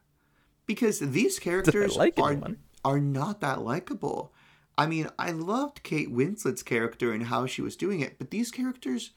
[0.68, 2.38] Because these characters like are,
[2.84, 4.32] are not that likable.
[4.78, 8.52] I mean, I loved Kate Winslet's character and how she was doing it, but these
[8.52, 9.10] characters,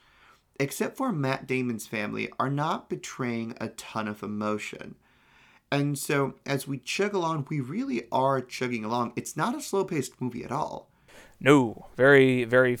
[0.58, 4.96] except for Matt Damon's family, are not betraying a ton of emotion.
[5.70, 9.12] And so, as we chug along, we really are chugging along.
[9.14, 10.90] It's not a slow paced movie at all.
[11.40, 12.78] No, very, very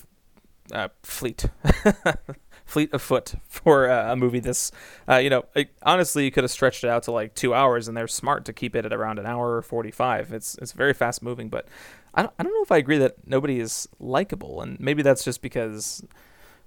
[0.72, 1.46] uh, fleet,
[2.72, 4.72] fleet of foot for uh, a movie this.
[5.08, 7.86] Uh, you know, it, honestly, you could have stretched it out to like two hours,
[7.86, 10.32] and they're smart to keep it at around an hour or forty-five.
[10.32, 11.66] It's it's very fast moving, but
[12.14, 15.24] I don't, I don't know if I agree that nobody is likable, and maybe that's
[15.24, 16.04] just because.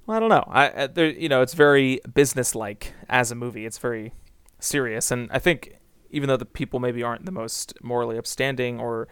[0.05, 0.45] Well, I don't know.
[0.47, 3.65] I, I there, you know, it's very business-like as a movie.
[3.65, 4.13] It's very
[4.59, 5.77] serious, and I think
[6.11, 9.07] even though the people maybe aren't the most morally upstanding or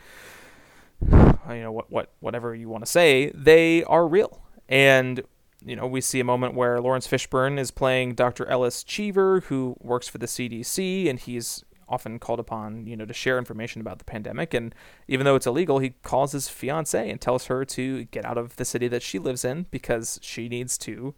[1.01, 5.23] you know what what whatever you want to say, they are real and
[5.65, 8.45] you know, we see a moment where Laurence Fishburne is playing Dr.
[8.47, 13.13] Ellis Cheever, who works for the CDC, and he's often called upon, you know, to
[13.13, 14.53] share information about the pandemic.
[14.53, 14.73] And
[15.07, 18.55] even though it's illegal, he calls his fiance and tells her to get out of
[18.55, 21.13] the city that she lives in because she needs to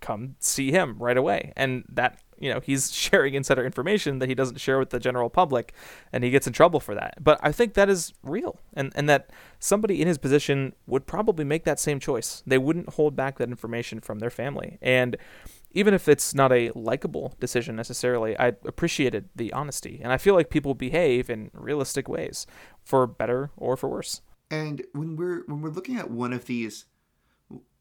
[0.00, 1.52] come see him right away.
[1.56, 5.30] And that, you know, he's sharing insider information that he doesn't share with the general
[5.30, 5.72] public
[6.12, 7.22] and he gets in trouble for that.
[7.22, 11.44] But I think that is real and, and that somebody in his position would probably
[11.44, 12.42] make that same choice.
[12.46, 14.78] They wouldn't hold back that information from their family.
[14.80, 15.16] And
[15.72, 20.00] even if it's not a likable decision necessarily, I appreciated the honesty.
[20.02, 22.46] And I feel like people behave in realistic ways
[22.82, 24.22] for better or for worse.
[24.50, 26.86] And when we're when we're looking at one of these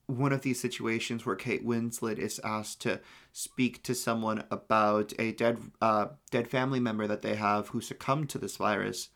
[0.07, 3.01] one of these situations where Kate Winslet is asked to
[3.33, 8.29] speak to someone about a dead uh, dead family member that they have who succumbed
[8.29, 9.09] to this virus,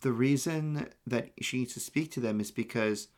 [0.00, 3.08] the reason that she needs to speak to them is because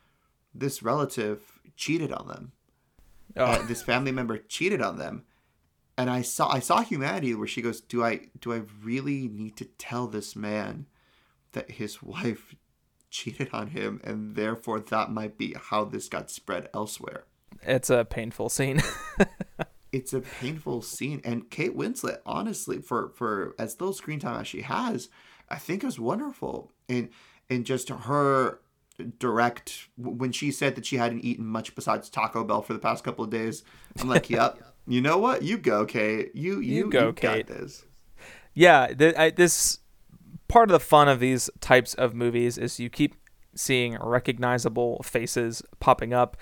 [0.55, 2.53] this relative cheated on them.
[3.37, 3.45] Oh.
[3.45, 5.25] Uh, this family member cheated on them,
[5.99, 9.57] and I saw I saw humanity where she goes, "Do I do I really need
[9.59, 10.87] to tell this man
[11.53, 12.55] that his wife
[13.11, 17.25] cheated on him, and therefore that might be how this got spread elsewhere.
[17.62, 18.83] It's a painful scene.
[19.92, 24.49] it's a painful scene, and Kate Winslet, honestly, for for as little screen time as
[24.49, 25.09] she has,
[25.49, 27.11] I think is wonderful and
[27.49, 28.61] and just her
[29.18, 33.03] direct when she said that she hadn't eaten much besides Taco Bell for the past
[33.03, 33.64] couple of days.
[33.99, 34.59] I'm like, yep.
[34.87, 35.42] you know what?
[35.42, 36.31] You go, Kate.
[36.35, 37.46] You you, you go, you Kate.
[37.46, 37.85] this.
[38.55, 39.79] Yeah, th- I, this
[40.51, 43.15] part of the fun of these types of movies is you keep
[43.55, 46.37] seeing recognizable faces popping up.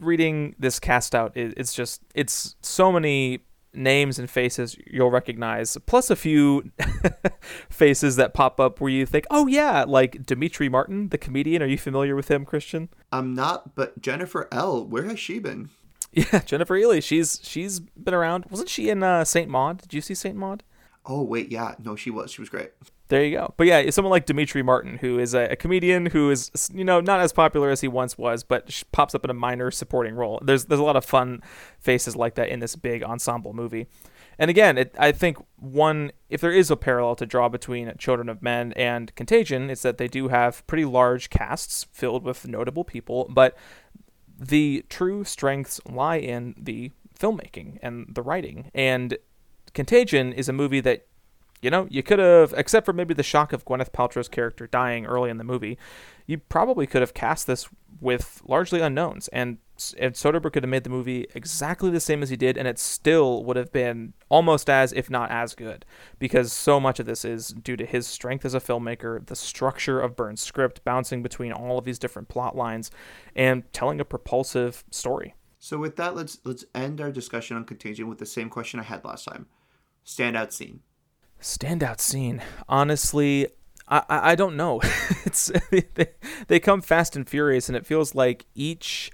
[0.00, 3.40] Reading this cast out, it's just it's so many
[3.74, 6.70] names and faces you'll recognize, plus a few
[7.70, 11.62] faces that pop up where you think, oh yeah, like Demetri Martin, the comedian.
[11.62, 12.88] Are you familiar with him, Christian?
[13.12, 14.88] I'm not, but Jennifer Ehle.
[14.88, 15.68] Where has she been?
[16.12, 17.02] Yeah, Jennifer Ehle.
[17.02, 18.46] She's she's been around.
[18.48, 19.82] Wasn't she in uh, Saint Maud?
[19.82, 20.62] Did you see Saint Maud?
[21.04, 22.30] Oh wait, yeah, no, she was.
[22.30, 22.70] She was great.
[23.10, 23.54] There you go.
[23.56, 27.00] But yeah, someone like Demetri Martin, who is a, a, comedian who is you know
[27.00, 30.40] not as popular as he once was, but pops up in a minor supporting role.
[30.44, 31.42] There's there's a lot of fun
[31.80, 33.88] faces like that in this big ensemble movie.
[34.38, 38.28] And again, it, I think one if there is a parallel to draw between Children
[38.28, 42.84] of Men and Contagion, it's that they do have pretty large casts filled with notable
[42.84, 43.58] people, but
[44.38, 48.70] the true strengths lie in the filmmaking and the writing.
[48.72, 49.18] And
[49.74, 51.06] Contagion is a movie that
[51.62, 55.06] you know, you could have, except for maybe the shock of Gwyneth Paltrow's character dying
[55.06, 55.78] early in the movie,
[56.26, 57.68] you probably could have cast this
[58.00, 59.58] with largely unknowns, and
[59.98, 62.78] and Soderbergh could have made the movie exactly the same as he did, and it
[62.78, 65.86] still would have been almost as, if not as good,
[66.18, 69.98] because so much of this is due to his strength as a filmmaker, the structure
[70.00, 72.90] of Burns' script, bouncing between all of these different plot lines,
[73.34, 75.34] and telling a propulsive story.
[75.58, 78.84] So with that, let's let's end our discussion on Contagion with the same question I
[78.84, 79.46] had last time:
[80.06, 80.80] standout scene.
[81.40, 82.42] Standout scene.
[82.68, 83.48] Honestly,
[83.88, 84.80] I, I, don't know.
[85.24, 86.08] it's they,
[86.46, 89.10] they come fast and furious, and it feels like each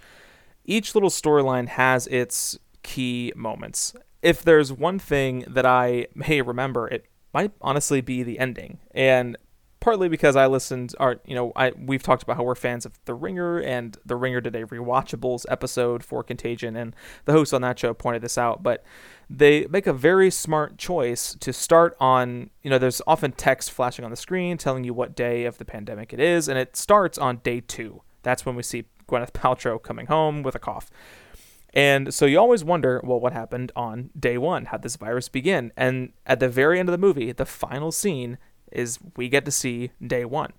[0.64, 3.94] each little storyline has its key moments.
[4.22, 8.78] If there's one thing that I may remember, it might honestly be the ending.
[8.92, 9.36] And
[9.80, 12.98] partly because I listened, or you know, I we've talked about how we're fans of
[13.04, 17.62] The Ringer, and The Ringer did a rewatchables episode for Contagion, and the host on
[17.62, 18.62] that show pointed this out.
[18.62, 18.84] But
[19.28, 24.04] they make a very smart choice to start on, you know, there's often text flashing
[24.04, 27.18] on the screen telling you what day of the pandemic it is, and it starts
[27.18, 28.02] on day two.
[28.22, 30.90] That's when we see Gwyneth Paltrow coming home with a cough.
[31.72, 34.64] And so you always wonder, well, what happened on day one?
[34.64, 35.72] How'd this virus begin?
[35.76, 38.38] And at the very end of the movie, the final scene
[38.72, 40.52] is we get to see day one.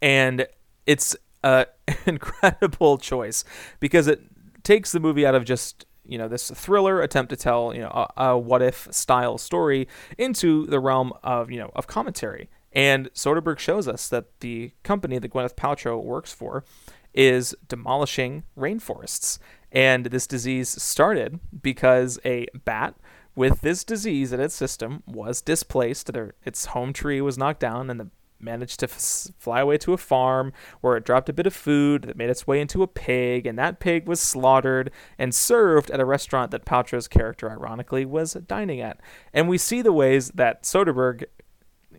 [0.00, 0.46] And
[0.86, 1.66] it's an
[2.06, 3.44] incredible choice
[3.80, 4.20] because it
[4.62, 7.88] takes the movie out of just you know this thriller attempt to tell you know
[8.16, 9.88] a, a, what if style story
[10.18, 15.18] into the realm of you know of commentary and Soderbergh shows us that the company
[15.18, 16.64] that Gwyneth Paltrow works for
[17.12, 19.38] is demolishing rainforests
[19.70, 22.94] and this disease started because a bat
[23.34, 27.88] with this disease in its system was displaced their its home tree was knocked down
[27.90, 28.10] and the
[28.42, 32.02] managed to f- fly away to a farm where it dropped a bit of food
[32.02, 36.00] that made its way into a pig, and that pig was slaughtered and served at
[36.00, 39.00] a restaurant that Paltrow's character, ironically, was dining at.
[39.32, 41.24] And we see the ways that Soderbergh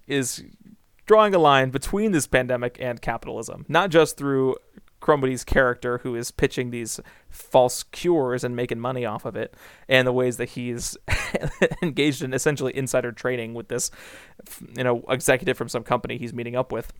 [0.07, 0.43] is
[1.05, 4.55] drawing a line between this pandemic and capitalism, not just through
[5.03, 9.53] Krumwiede's character who is pitching these false cures and making money off of it,
[9.89, 10.97] and the ways that he's
[11.83, 13.91] engaged in essentially insider trading with this,
[14.77, 16.93] you know, executive from some company he's meeting up with.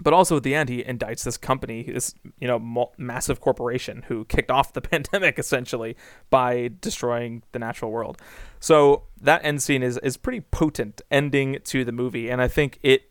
[0.00, 4.24] but also at the end he indicts this company this you know massive corporation who
[4.24, 5.96] kicked off the pandemic essentially
[6.30, 8.20] by destroying the natural world
[8.58, 12.78] so that end scene is is pretty potent ending to the movie and i think
[12.82, 13.10] it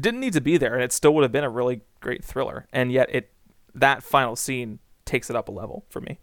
[0.00, 2.66] didn't need to be there and it still would have been a really great thriller
[2.72, 3.30] and yet it
[3.74, 6.18] that final scene takes it up a level for me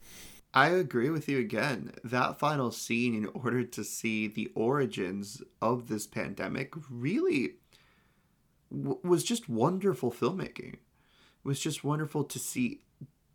[0.53, 1.93] I agree with you again.
[2.03, 7.55] That final scene, in order to see the origins of this pandemic, really
[8.69, 10.73] w- was just wonderful filmmaking.
[10.73, 10.79] It
[11.45, 12.81] was just wonderful to see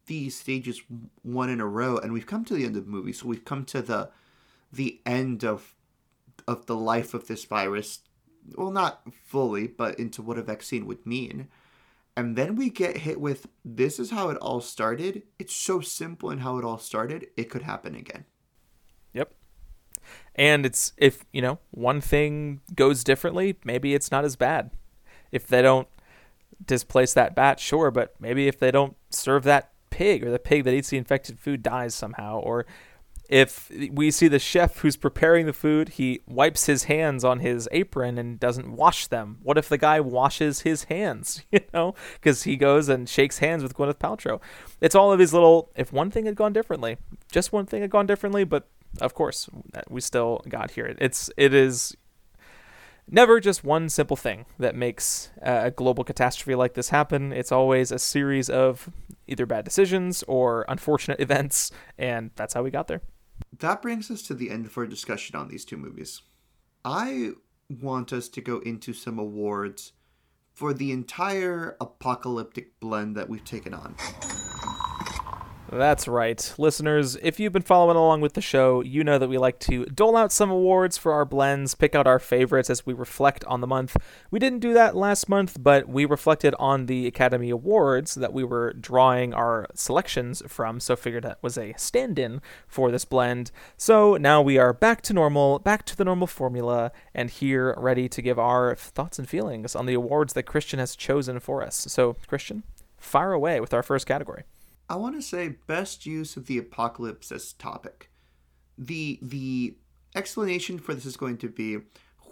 [0.07, 0.83] these stages
[1.23, 3.15] one in a row, and we've come to the end of the movie.
[3.15, 4.11] So we've come to the
[4.71, 5.75] the end of
[6.47, 8.01] of the life of this virus.
[8.57, 11.49] Well, not fully, but into what a vaccine would mean.
[12.17, 15.23] And then we get hit with this is how it all started.
[15.39, 17.27] It's so simple in how it all started.
[17.37, 18.25] It could happen again.
[19.13, 19.35] Yep.
[20.35, 24.71] And it's if, you know, one thing goes differently, maybe it's not as bad
[25.31, 25.89] if they don't
[26.65, 30.65] displace that bat, sure, but maybe if they don't serve that pig or the pig
[30.65, 32.67] that eats the infected food dies somehow, or
[33.29, 37.69] if we see the chef who's preparing the food, he wipes his hands on his
[37.73, 39.39] apron and doesn't wash them.
[39.43, 43.63] What if the guy washes his hands, you know, because he goes and shakes hands
[43.63, 44.41] with Gwyneth Paltrow?
[44.81, 46.99] It's all of these little, if one thing had gone differently,
[47.31, 48.69] just one thing had gone differently, but
[49.01, 50.95] of course, uh, we still got here.
[50.99, 51.97] It's, it is
[53.09, 57.33] never just one simple thing that makes a global catastrophe like this happen.
[57.33, 58.91] It's always a series of
[59.27, 63.03] either bad decisions or unfortunate events, and that's how we got there.
[63.61, 66.23] That brings us to the end of our discussion on these two movies.
[66.85, 67.33] I
[67.69, 69.93] want us to go into some awards
[70.53, 73.97] for the entire apocalyptic blend that we've taken on.
[75.71, 76.55] That's right.
[76.59, 79.85] Listeners, if you've been following along with the show, you know that we like to
[79.87, 83.61] dole out some awards for our blends, pick out our favorites as we reflect on
[83.61, 83.97] the month.
[84.31, 88.45] We didn't do that last month, but we reflected on the Academy Awards that we
[88.45, 93.51] were drawing our selections from, so figured that was a stand in for this blend.
[93.77, 98.09] So now we are back to normal, back to the normal formula, and here ready
[98.09, 101.87] to give our thoughts and feelings on the awards that Christian has chosen for us.
[101.89, 102.63] So, Christian,
[102.99, 104.45] fire away with our first category.
[104.89, 108.11] I want to say best use of the apocalypse as topic.
[108.79, 109.77] The the
[110.15, 111.79] explanation for this is going to be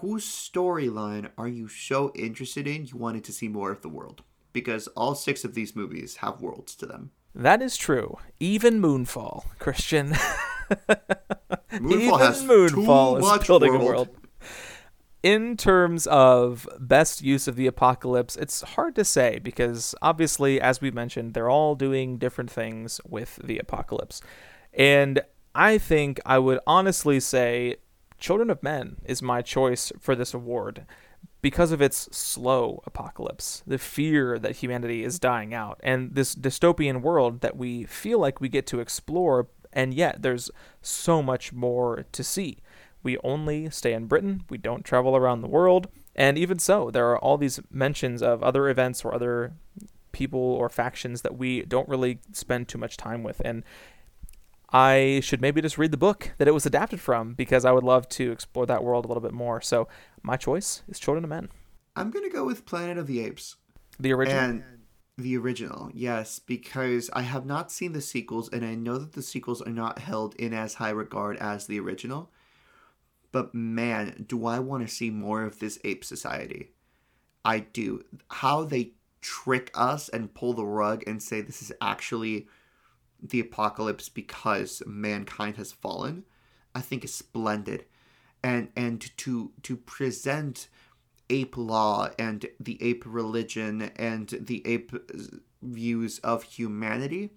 [0.00, 4.22] whose storyline are you so interested in you wanted to see more of the world?
[4.52, 7.10] Because all six of these movies have worlds to them.
[7.34, 8.18] That is true.
[8.38, 10.12] Even Moonfall, Christian.
[10.12, 11.00] Moonfall
[11.90, 13.82] Even has Moonfall is building world.
[13.82, 14.08] a world
[15.24, 20.82] in terms of best use of the apocalypse, it's hard to say because obviously, as
[20.82, 24.20] we mentioned, they're all doing different things with the apocalypse.
[24.74, 25.22] And
[25.54, 27.76] I think I would honestly say
[28.18, 30.84] Children of Men is my choice for this award
[31.40, 37.00] because of its slow apocalypse, the fear that humanity is dying out, and this dystopian
[37.00, 40.50] world that we feel like we get to explore, and yet there's
[40.82, 42.58] so much more to see
[43.04, 45.86] we only stay in Britain, we don't travel around the world,
[46.16, 49.52] and even so, there are all these mentions of other events or other
[50.12, 53.42] people or factions that we don't really spend too much time with.
[53.44, 53.64] And
[54.72, 57.84] I should maybe just read the book that it was adapted from because I would
[57.84, 59.60] love to explore that world a little bit more.
[59.60, 59.88] So
[60.22, 61.48] my choice is Children of Men.
[61.96, 63.56] I'm gonna go with Planet of the Apes.
[63.98, 64.38] The original.
[64.38, 64.64] And
[65.16, 69.22] the original, yes, because I have not seen the sequels, and I know that the
[69.22, 72.32] sequels are not held in as high regard as the original.
[73.34, 76.70] But man, do I want to see more of this ape society.
[77.44, 78.04] I do.
[78.30, 82.46] How they trick us and pull the rug and say this is actually
[83.20, 86.22] the apocalypse because mankind has fallen,
[86.76, 87.86] I think is splendid.
[88.44, 90.68] And and to to present
[91.28, 94.92] ape law and the ape religion and the ape
[95.60, 97.30] views of humanity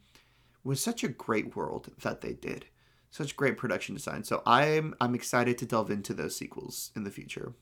[0.64, 2.68] was such a great world that they did
[3.10, 4.24] such great production design.
[4.24, 7.53] So I'm I'm excited to delve into those sequels in the future.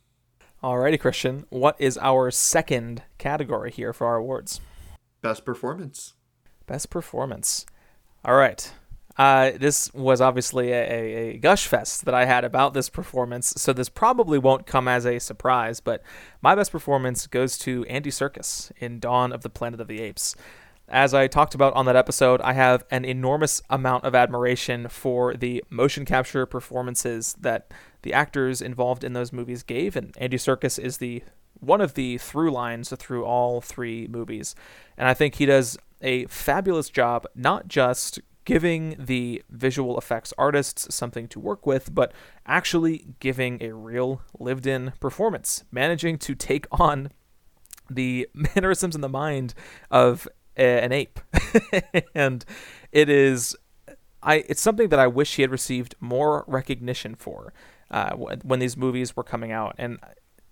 [0.63, 1.45] Alrighty, Christian.
[1.49, 4.61] What is our second category here for our awards?
[5.21, 6.13] Best performance.
[6.65, 7.65] Best performance.
[8.23, 8.71] All right.
[9.17, 13.71] Uh, this was obviously a, a, gush fest that I had about this performance, so
[13.71, 15.79] this probably won't come as a surprise.
[15.79, 16.03] But
[16.41, 20.35] my best performance goes to Andy Serkis in Dawn of the Planet of the Apes
[20.87, 25.33] as I talked about on that episode, I have an enormous amount of admiration for
[25.33, 27.71] the motion capture performances that
[28.03, 31.23] the actors involved in those movies gave, and Andy Serkis is the
[31.59, 34.55] one of the through lines through all three movies.
[34.97, 40.93] And I think he does a fabulous job, not just giving the visual effects artists
[40.93, 42.13] something to work with, but
[42.45, 47.09] actually giving a real lived in performance, managing to take on
[47.89, 49.55] the mannerisms in the mind
[49.89, 50.27] of
[50.57, 51.19] an ape,
[52.15, 52.45] and
[52.91, 53.55] it is.
[54.23, 57.53] I, it's something that I wish he had received more recognition for
[57.91, 59.99] uh, when these movies were coming out, and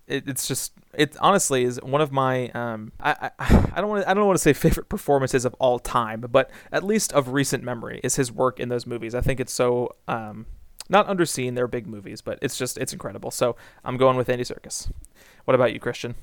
[0.08, 4.08] it, it's just it honestly is one of my um I I, I don't want
[4.08, 7.64] I don't want to say favorite performances of all time, but at least of recent
[7.64, 9.16] memory is his work in those movies.
[9.16, 10.46] I think it's so um
[10.90, 11.56] not underseen.
[11.56, 13.32] They're big movies, but it's just it's incredible.
[13.32, 14.92] So I'm going with Andy Serkis.
[15.46, 16.16] What about you, Christian?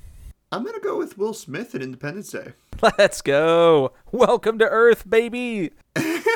[0.53, 2.55] I'm gonna go with Will Smith in Independence Day.
[2.99, 3.93] Let's go.
[4.11, 5.71] Welcome to Earth, baby.
[5.95, 6.27] it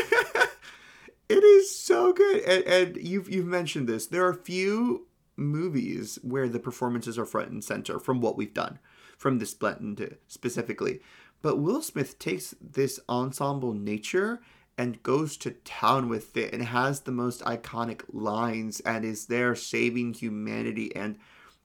[1.28, 4.06] is so good, and, and you've you've mentioned this.
[4.06, 8.78] There are few movies where the performances are front and center from what we've done,
[9.18, 11.00] from this blend specifically.
[11.42, 14.40] But Will Smith takes this ensemble nature
[14.78, 19.56] and goes to town with it and has the most iconic lines and is there
[19.56, 21.18] saving humanity and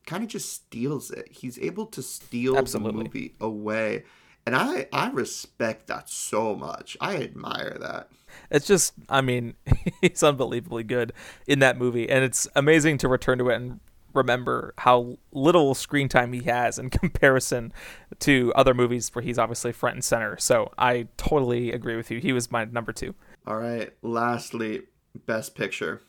[0.06, 1.28] kind of just steals it.
[1.32, 2.92] He's able to steal Absolutely.
[2.92, 4.04] the movie away.
[4.46, 6.98] And I I respect that so much.
[7.00, 8.10] I admire that.
[8.50, 9.56] It's just I mean,
[10.02, 11.14] he's unbelievably good
[11.48, 13.80] in that movie and it's amazing to return to it and
[14.14, 17.72] remember how little screen time he has in comparison
[18.20, 20.38] to other movies where he's obviously front and center.
[20.38, 22.20] So I totally agree with you.
[22.20, 23.14] He was my number two.
[23.46, 23.92] All right.
[24.02, 24.84] Lastly,
[25.26, 26.02] best picture.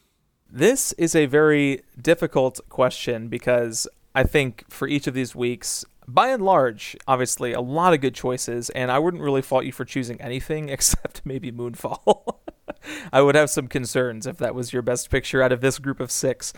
[0.53, 3.87] This is a very difficult question because
[4.17, 8.17] I think for each of these weeks, by and large, obviously, a lot of good
[8.17, 12.39] choices, and I wouldn't really fault you for choosing anything except maybe Moonfall.
[13.13, 16.01] I would have some concerns if that was your best picture out of this group
[16.01, 16.53] of six.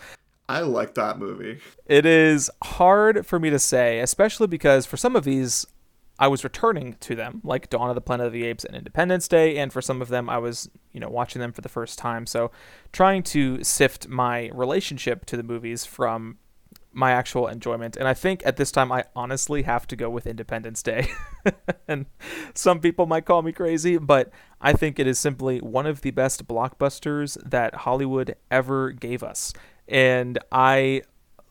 [0.49, 1.59] I like that movie.
[1.85, 5.65] It is hard for me to say, especially because for some of these,
[6.19, 9.27] I was returning to them, like Dawn of the Planet of the Apes and Independence
[9.27, 11.97] Day, and for some of them, I was, you know, watching them for the first
[11.97, 12.25] time.
[12.27, 12.51] So,
[12.91, 16.37] trying to sift my relationship to the movies from
[16.93, 17.97] my actual enjoyment.
[17.97, 21.07] And I think at this time, I honestly have to go with Independence Day.
[21.87, 22.05] and
[22.53, 26.11] some people might call me crazy, but I think it is simply one of the
[26.11, 29.53] best blockbusters that Hollywood ever gave us.
[29.87, 31.01] And I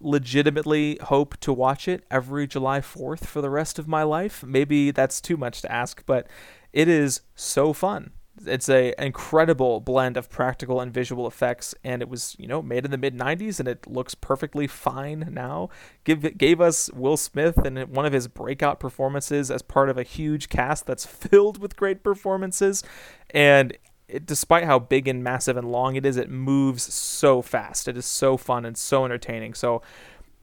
[0.03, 4.43] legitimately hope to watch it every July 4th for the rest of my life.
[4.45, 6.27] Maybe that's too much to ask, but
[6.73, 8.13] it is so fun.
[8.47, 12.85] It's a incredible blend of practical and visual effects, and it was you know made
[12.85, 15.69] in the mid '90s, and it looks perfectly fine now.
[16.05, 20.03] Give gave us Will Smith and one of his breakout performances as part of a
[20.03, 22.83] huge cast that's filled with great performances,
[23.31, 23.77] and
[24.13, 27.89] it, despite how big and massive and long it is, it moves so fast.
[27.89, 29.55] It is so fun and so entertaining.
[29.55, 29.83] So,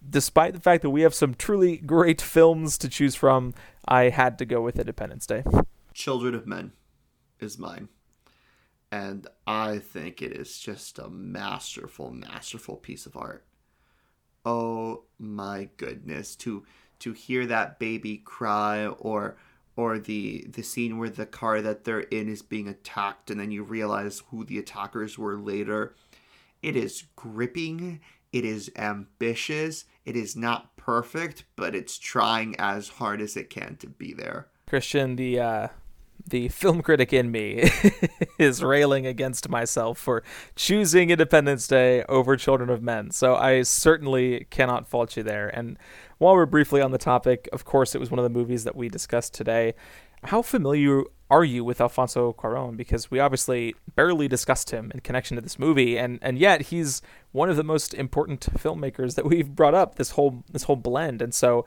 [0.07, 3.53] despite the fact that we have some truly great films to choose from,
[3.87, 5.43] I had to go with Independence Day.
[5.93, 6.71] Children of Men
[7.39, 7.89] is mine.
[8.91, 13.45] And I think it is just a masterful, masterful piece of art.
[14.43, 16.35] Oh my goodness.
[16.37, 16.65] To
[16.99, 19.37] to hear that baby cry or
[19.79, 23.49] or the the scene where the car that they're in is being attacked and then
[23.49, 25.95] you realize who the attackers were later
[26.61, 28.01] it is gripping
[28.33, 33.77] it is ambitious it is not perfect but it's trying as hard as it can
[33.77, 35.67] to be there christian the uh
[36.27, 37.69] the film critic in me
[38.37, 40.21] is railing against myself for
[40.57, 43.11] choosing Independence Day over Children of Men.
[43.11, 45.47] So I certainly cannot fault you there.
[45.47, 45.79] And
[46.19, 48.75] while we're briefly on the topic, of course, it was one of the movies that
[48.75, 49.73] we discussed today.
[50.25, 52.75] How familiar are you with Alfonso Cuarón?
[52.75, 57.01] Because we obviously barely discussed him in connection to this movie, and, and yet he's
[57.31, 61.21] one of the most important filmmakers that we've brought up this whole this whole blend.
[61.21, 61.65] And so,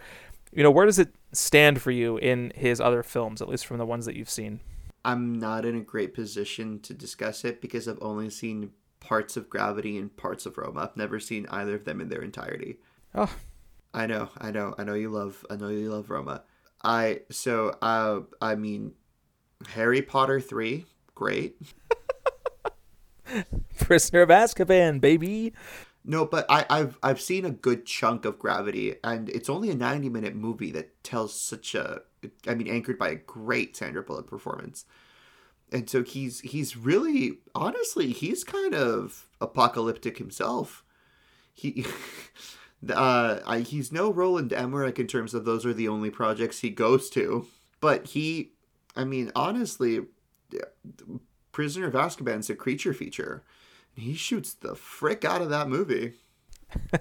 [0.52, 3.78] you know, where does it stand for you in his other films, at least from
[3.78, 4.60] the ones that you've seen?
[5.04, 9.48] I'm not in a great position to discuss it because I've only seen parts of
[9.48, 10.82] Gravity and parts of Roma.
[10.82, 12.78] I've never seen either of them in their entirety.
[13.14, 13.34] Oh,
[13.94, 16.42] I know, I know, I know you love, I know you love Roma.
[16.82, 18.92] I so uh, I mean,
[19.68, 21.56] Harry Potter three, great.
[23.78, 25.52] Prisoner of Azkaban, baby.
[26.04, 29.74] No, but I, I've I've seen a good chunk of Gravity, and it's only a
[29.74, 32.00] ninety minute movie that tells such a,
[32.46, 34.84] I mean, anchored by a great Sandra Bullock performance,
[35.70, 40.84] and so he's he's really honestly he's kind of apocalyptic himself.
[41.54, 41.86] He.
[42.90, 46.70] Uh, I, he's no Roland Emmerich in terms of those are the only projects he
[46.70, 47.46] goes to,
[47.80, 48.52] but he,
[48.96, 50.00] I mean, honestly,
[51.52, 53.44] Prisoner of Azkaban's a creature feature.
[53.94, 56.14] He shoots the frick out of that movie.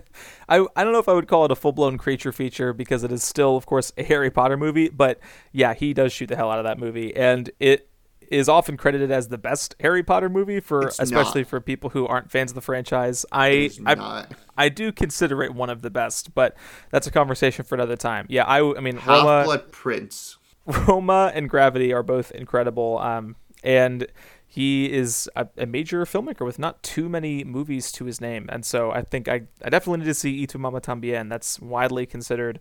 [0.50, 3.04] I I don't know if I would call it a full blown creature feature because
[3.04, 4.90] it is still, of course, a Harry Potter movie.
[4.90, 5.20] But
[5.54, 7.90] yeah, he does shoot the hell out of that movie, and it
[8.32, 11.50] is often credited as the best Harry Potter movie for It's especially not.
[11.50, 13.26] for people who aren't fans of the franchise.
[13.32, 14.26] I I.
[14.58, 16.56] I do consider it one of the best, but
[16.92, 18.26] that's a conversation for another time.
[18.30, 20.38] Yeah, I I mean Half Roma Blood Prince.
[20.66, 22.98] Roma and Gravity are both incredible.
[23.00, 24.08] Um, and
[24.46, 28.48] he is a, a major filmmaker with not too many movies to his name.
[28.52, 31.30] And so I think I, I definitely need to see Y Tu Mamá También.
[31.30, 32.60] That's widely considered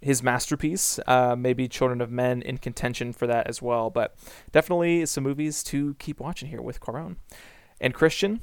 [0.00, 0.98] his masterpiece.
[1.06, 3.90] Uh, maybe Children of Men in contention for that as well.
[3.90, 4.14] But
[4.52, 7.16] definitely some movies to keep watching here with Cuarón.
[7.80, 8.40] And Christian,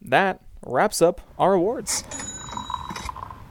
[0.00, 2.04] that wraps up our awards.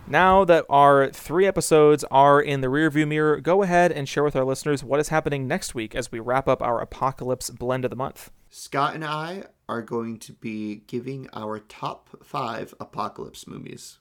[0.08, 4.36] Now that our three episodes are in the rearview mirror, go ahead and share with
[4.36, 7.90] our listeners what is happening next week as we wrap up our Apocalypse blend of
[7.90, 8.30] the month.
[8.52, 13.98] Scott and I are going to be giving our top five apocalypse movies.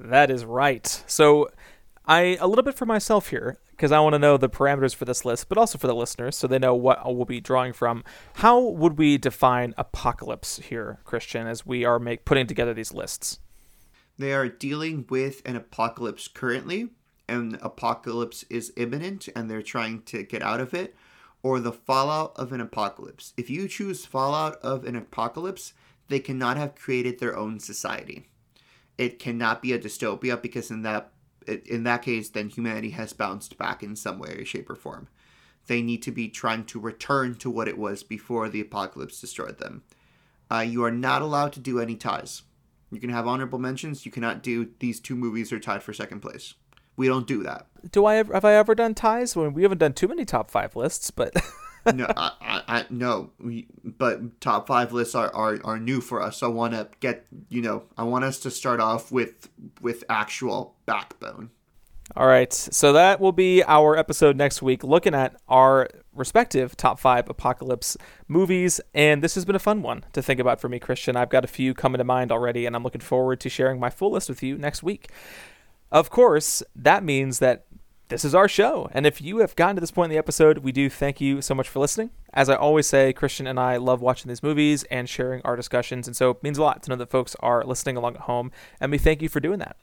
[0.00, 0.86] That is right.
[1.06, 1.48] So,
[2.06, 5.06] I a little bit for myself here because I want to know the parameters for
[5.06, 8.04] this list, but also for the listeners so they know what we'll be drawing from.
[8.34, 13.40] How would we define apocalypse here, Christian, as we are make putting together these lists?
[14.18, 16.90] They are dealing with an apocalypse currently,
[17.26, 20.94] and apocalypse is imminent, and they're trying to get out of it,
[21.42, 23.32] or the fallout of an apocalypse.
[23.36, 25.72] If you choose fallout of an apocalypse,
[26.08, 28.28] they cannot have created their own society.
[28.96, 31.10] It cannot be a dystopia because in that
[31.46, 35.08] in that case, then humanity has bounced back in some way, shape, or form.
[35.66, 39.58] They need to be trying to return to what it was before the apocalypse destroyed
[39.58, 39.82] them.
[40.50, 42.42] Uh, you are not allowed to do any ties.
[42.90, 44.04] You can have honorable mentions.
[44.04, 46.54] You cannot do these two movies are tied for second place.
[46.96, 47.66] We don't do that.
[47.90, 49.34] Do I ever, have I ever done ties?
[49.34, 51.34] Well, we haven't done too many top five lists, but
[51.92, 53.30] no, I, I, I, no.
[53.38, 56.42] We, but top five lists are, are, are new for us.
[56.42, 59.48] I want to get you know I want us to start off with
[59.80, 61.50] with actual backbone.
[62.16, 67.00] All right, so that will be our episode next week, looking at our respective top
[67.00, 67.96] five apocalypse
[68.28, 68.78] movies.
[68.92, 71.16] And this has been a fun one to think about for me, Christian.
[71.16, 73.88] I've got a few coming to mind already, and I'm looking forward to sharing my
[73.88, 75.08] full list with you next week.
[75.90, 77.64] Of course, that means that
[78.08, 78.88] this is our show.
[78.92, 81.40] And if you have gotten to this point in the episode, we do thank you
[81.40, 82.10] so much for listening.
[82.32, 86.06] As I always say, Christian and I love watching these movies and sharing our discussions.
[86.06, 88.52] And so it means a lot to know that folks are listening along at home.
[88.80, 89.76] And we thank you for doing that.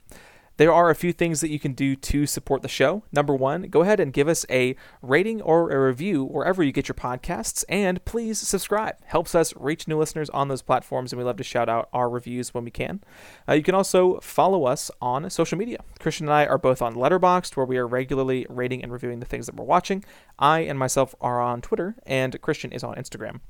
[0.62, 3.02] There are a few things that you can do to support the show.
[3.10, 6.86] Number one, go ahead and give us a rating or a review wherever you get
[6.86, 8.94] your podcasts, and please subscribe.
[9.06, 12.08] Helps us reach new listeners on those platforms, and we love to shout out our
[12.08, 13.02] reviews when we can.
[13.48, 15.82] Uh, you can also follow us on social media.
[15.98, 19.26] Christian and I are both on Letterboxd, where we are regularly rating and reviewing the
[19.26, 20.04] things that we're watching.
[20.38, 23.40] I and myself are on Twitter, and Christian is on Instagram.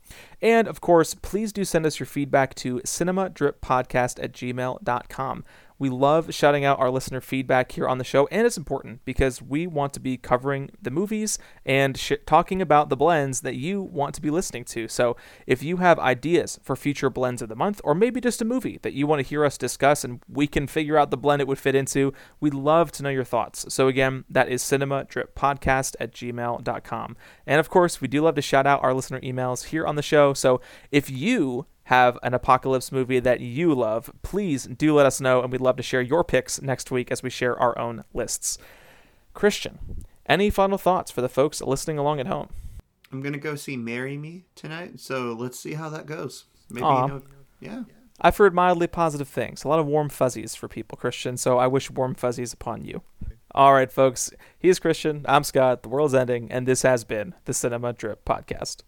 [0.40, 5.44] And of course, please do send us your feedback to cinemadrippodcast at gmail.com.
[5.82, 9.42] We love shouting out our listener feedback here on the show, and it's important because
[9.42, 13.82] we want to be covering the movies and sh- talking about the blends that you
[13.82, 14.86] want to be listening to.
[14.86, 18.44] So if you have ideas for future blends of the month, or maybe just a
[18.44, 21.42] movie that you want to hear us discuss and we can figure out the blend
[21.42, 23.66] it would fit into, we'd love to know your thoughts.
[23.74, 27.16] So again, that is cinemadrippodcast at gmail.com.
[27.44, 30.02] And of course, we do love to shout out our listener emails here on the
[30.02, 30.32] show.
[30.32, 30.60] So
[30.92, 35.50] if you have an apocalypse movie that you love, please do let us know, and
[35.50, 38.58] we'd love to share your picks next week as we share our own lists.
[39.34, 42.48] Christian, any final thoughts for the folks listening along at home?
[43.10, 46.44] I'm gonna go see "Marry Me" tonight, so let's see how that goes.
[46.70, 47.22] Maybe you know,
[47.60, 47.82] yeah.
[48.20, 51.66] I've heard mildly positive things, a lot of warm fuzzies for people, Christian, so I
[51.66, 53.02] wish warm fuzzies upon you.
[53.54, 57.34] All right, folks, he is Christian, I'm Scott, the world's ending, and this has been
[57.44, 58.82] the Cinema Drip Podcast.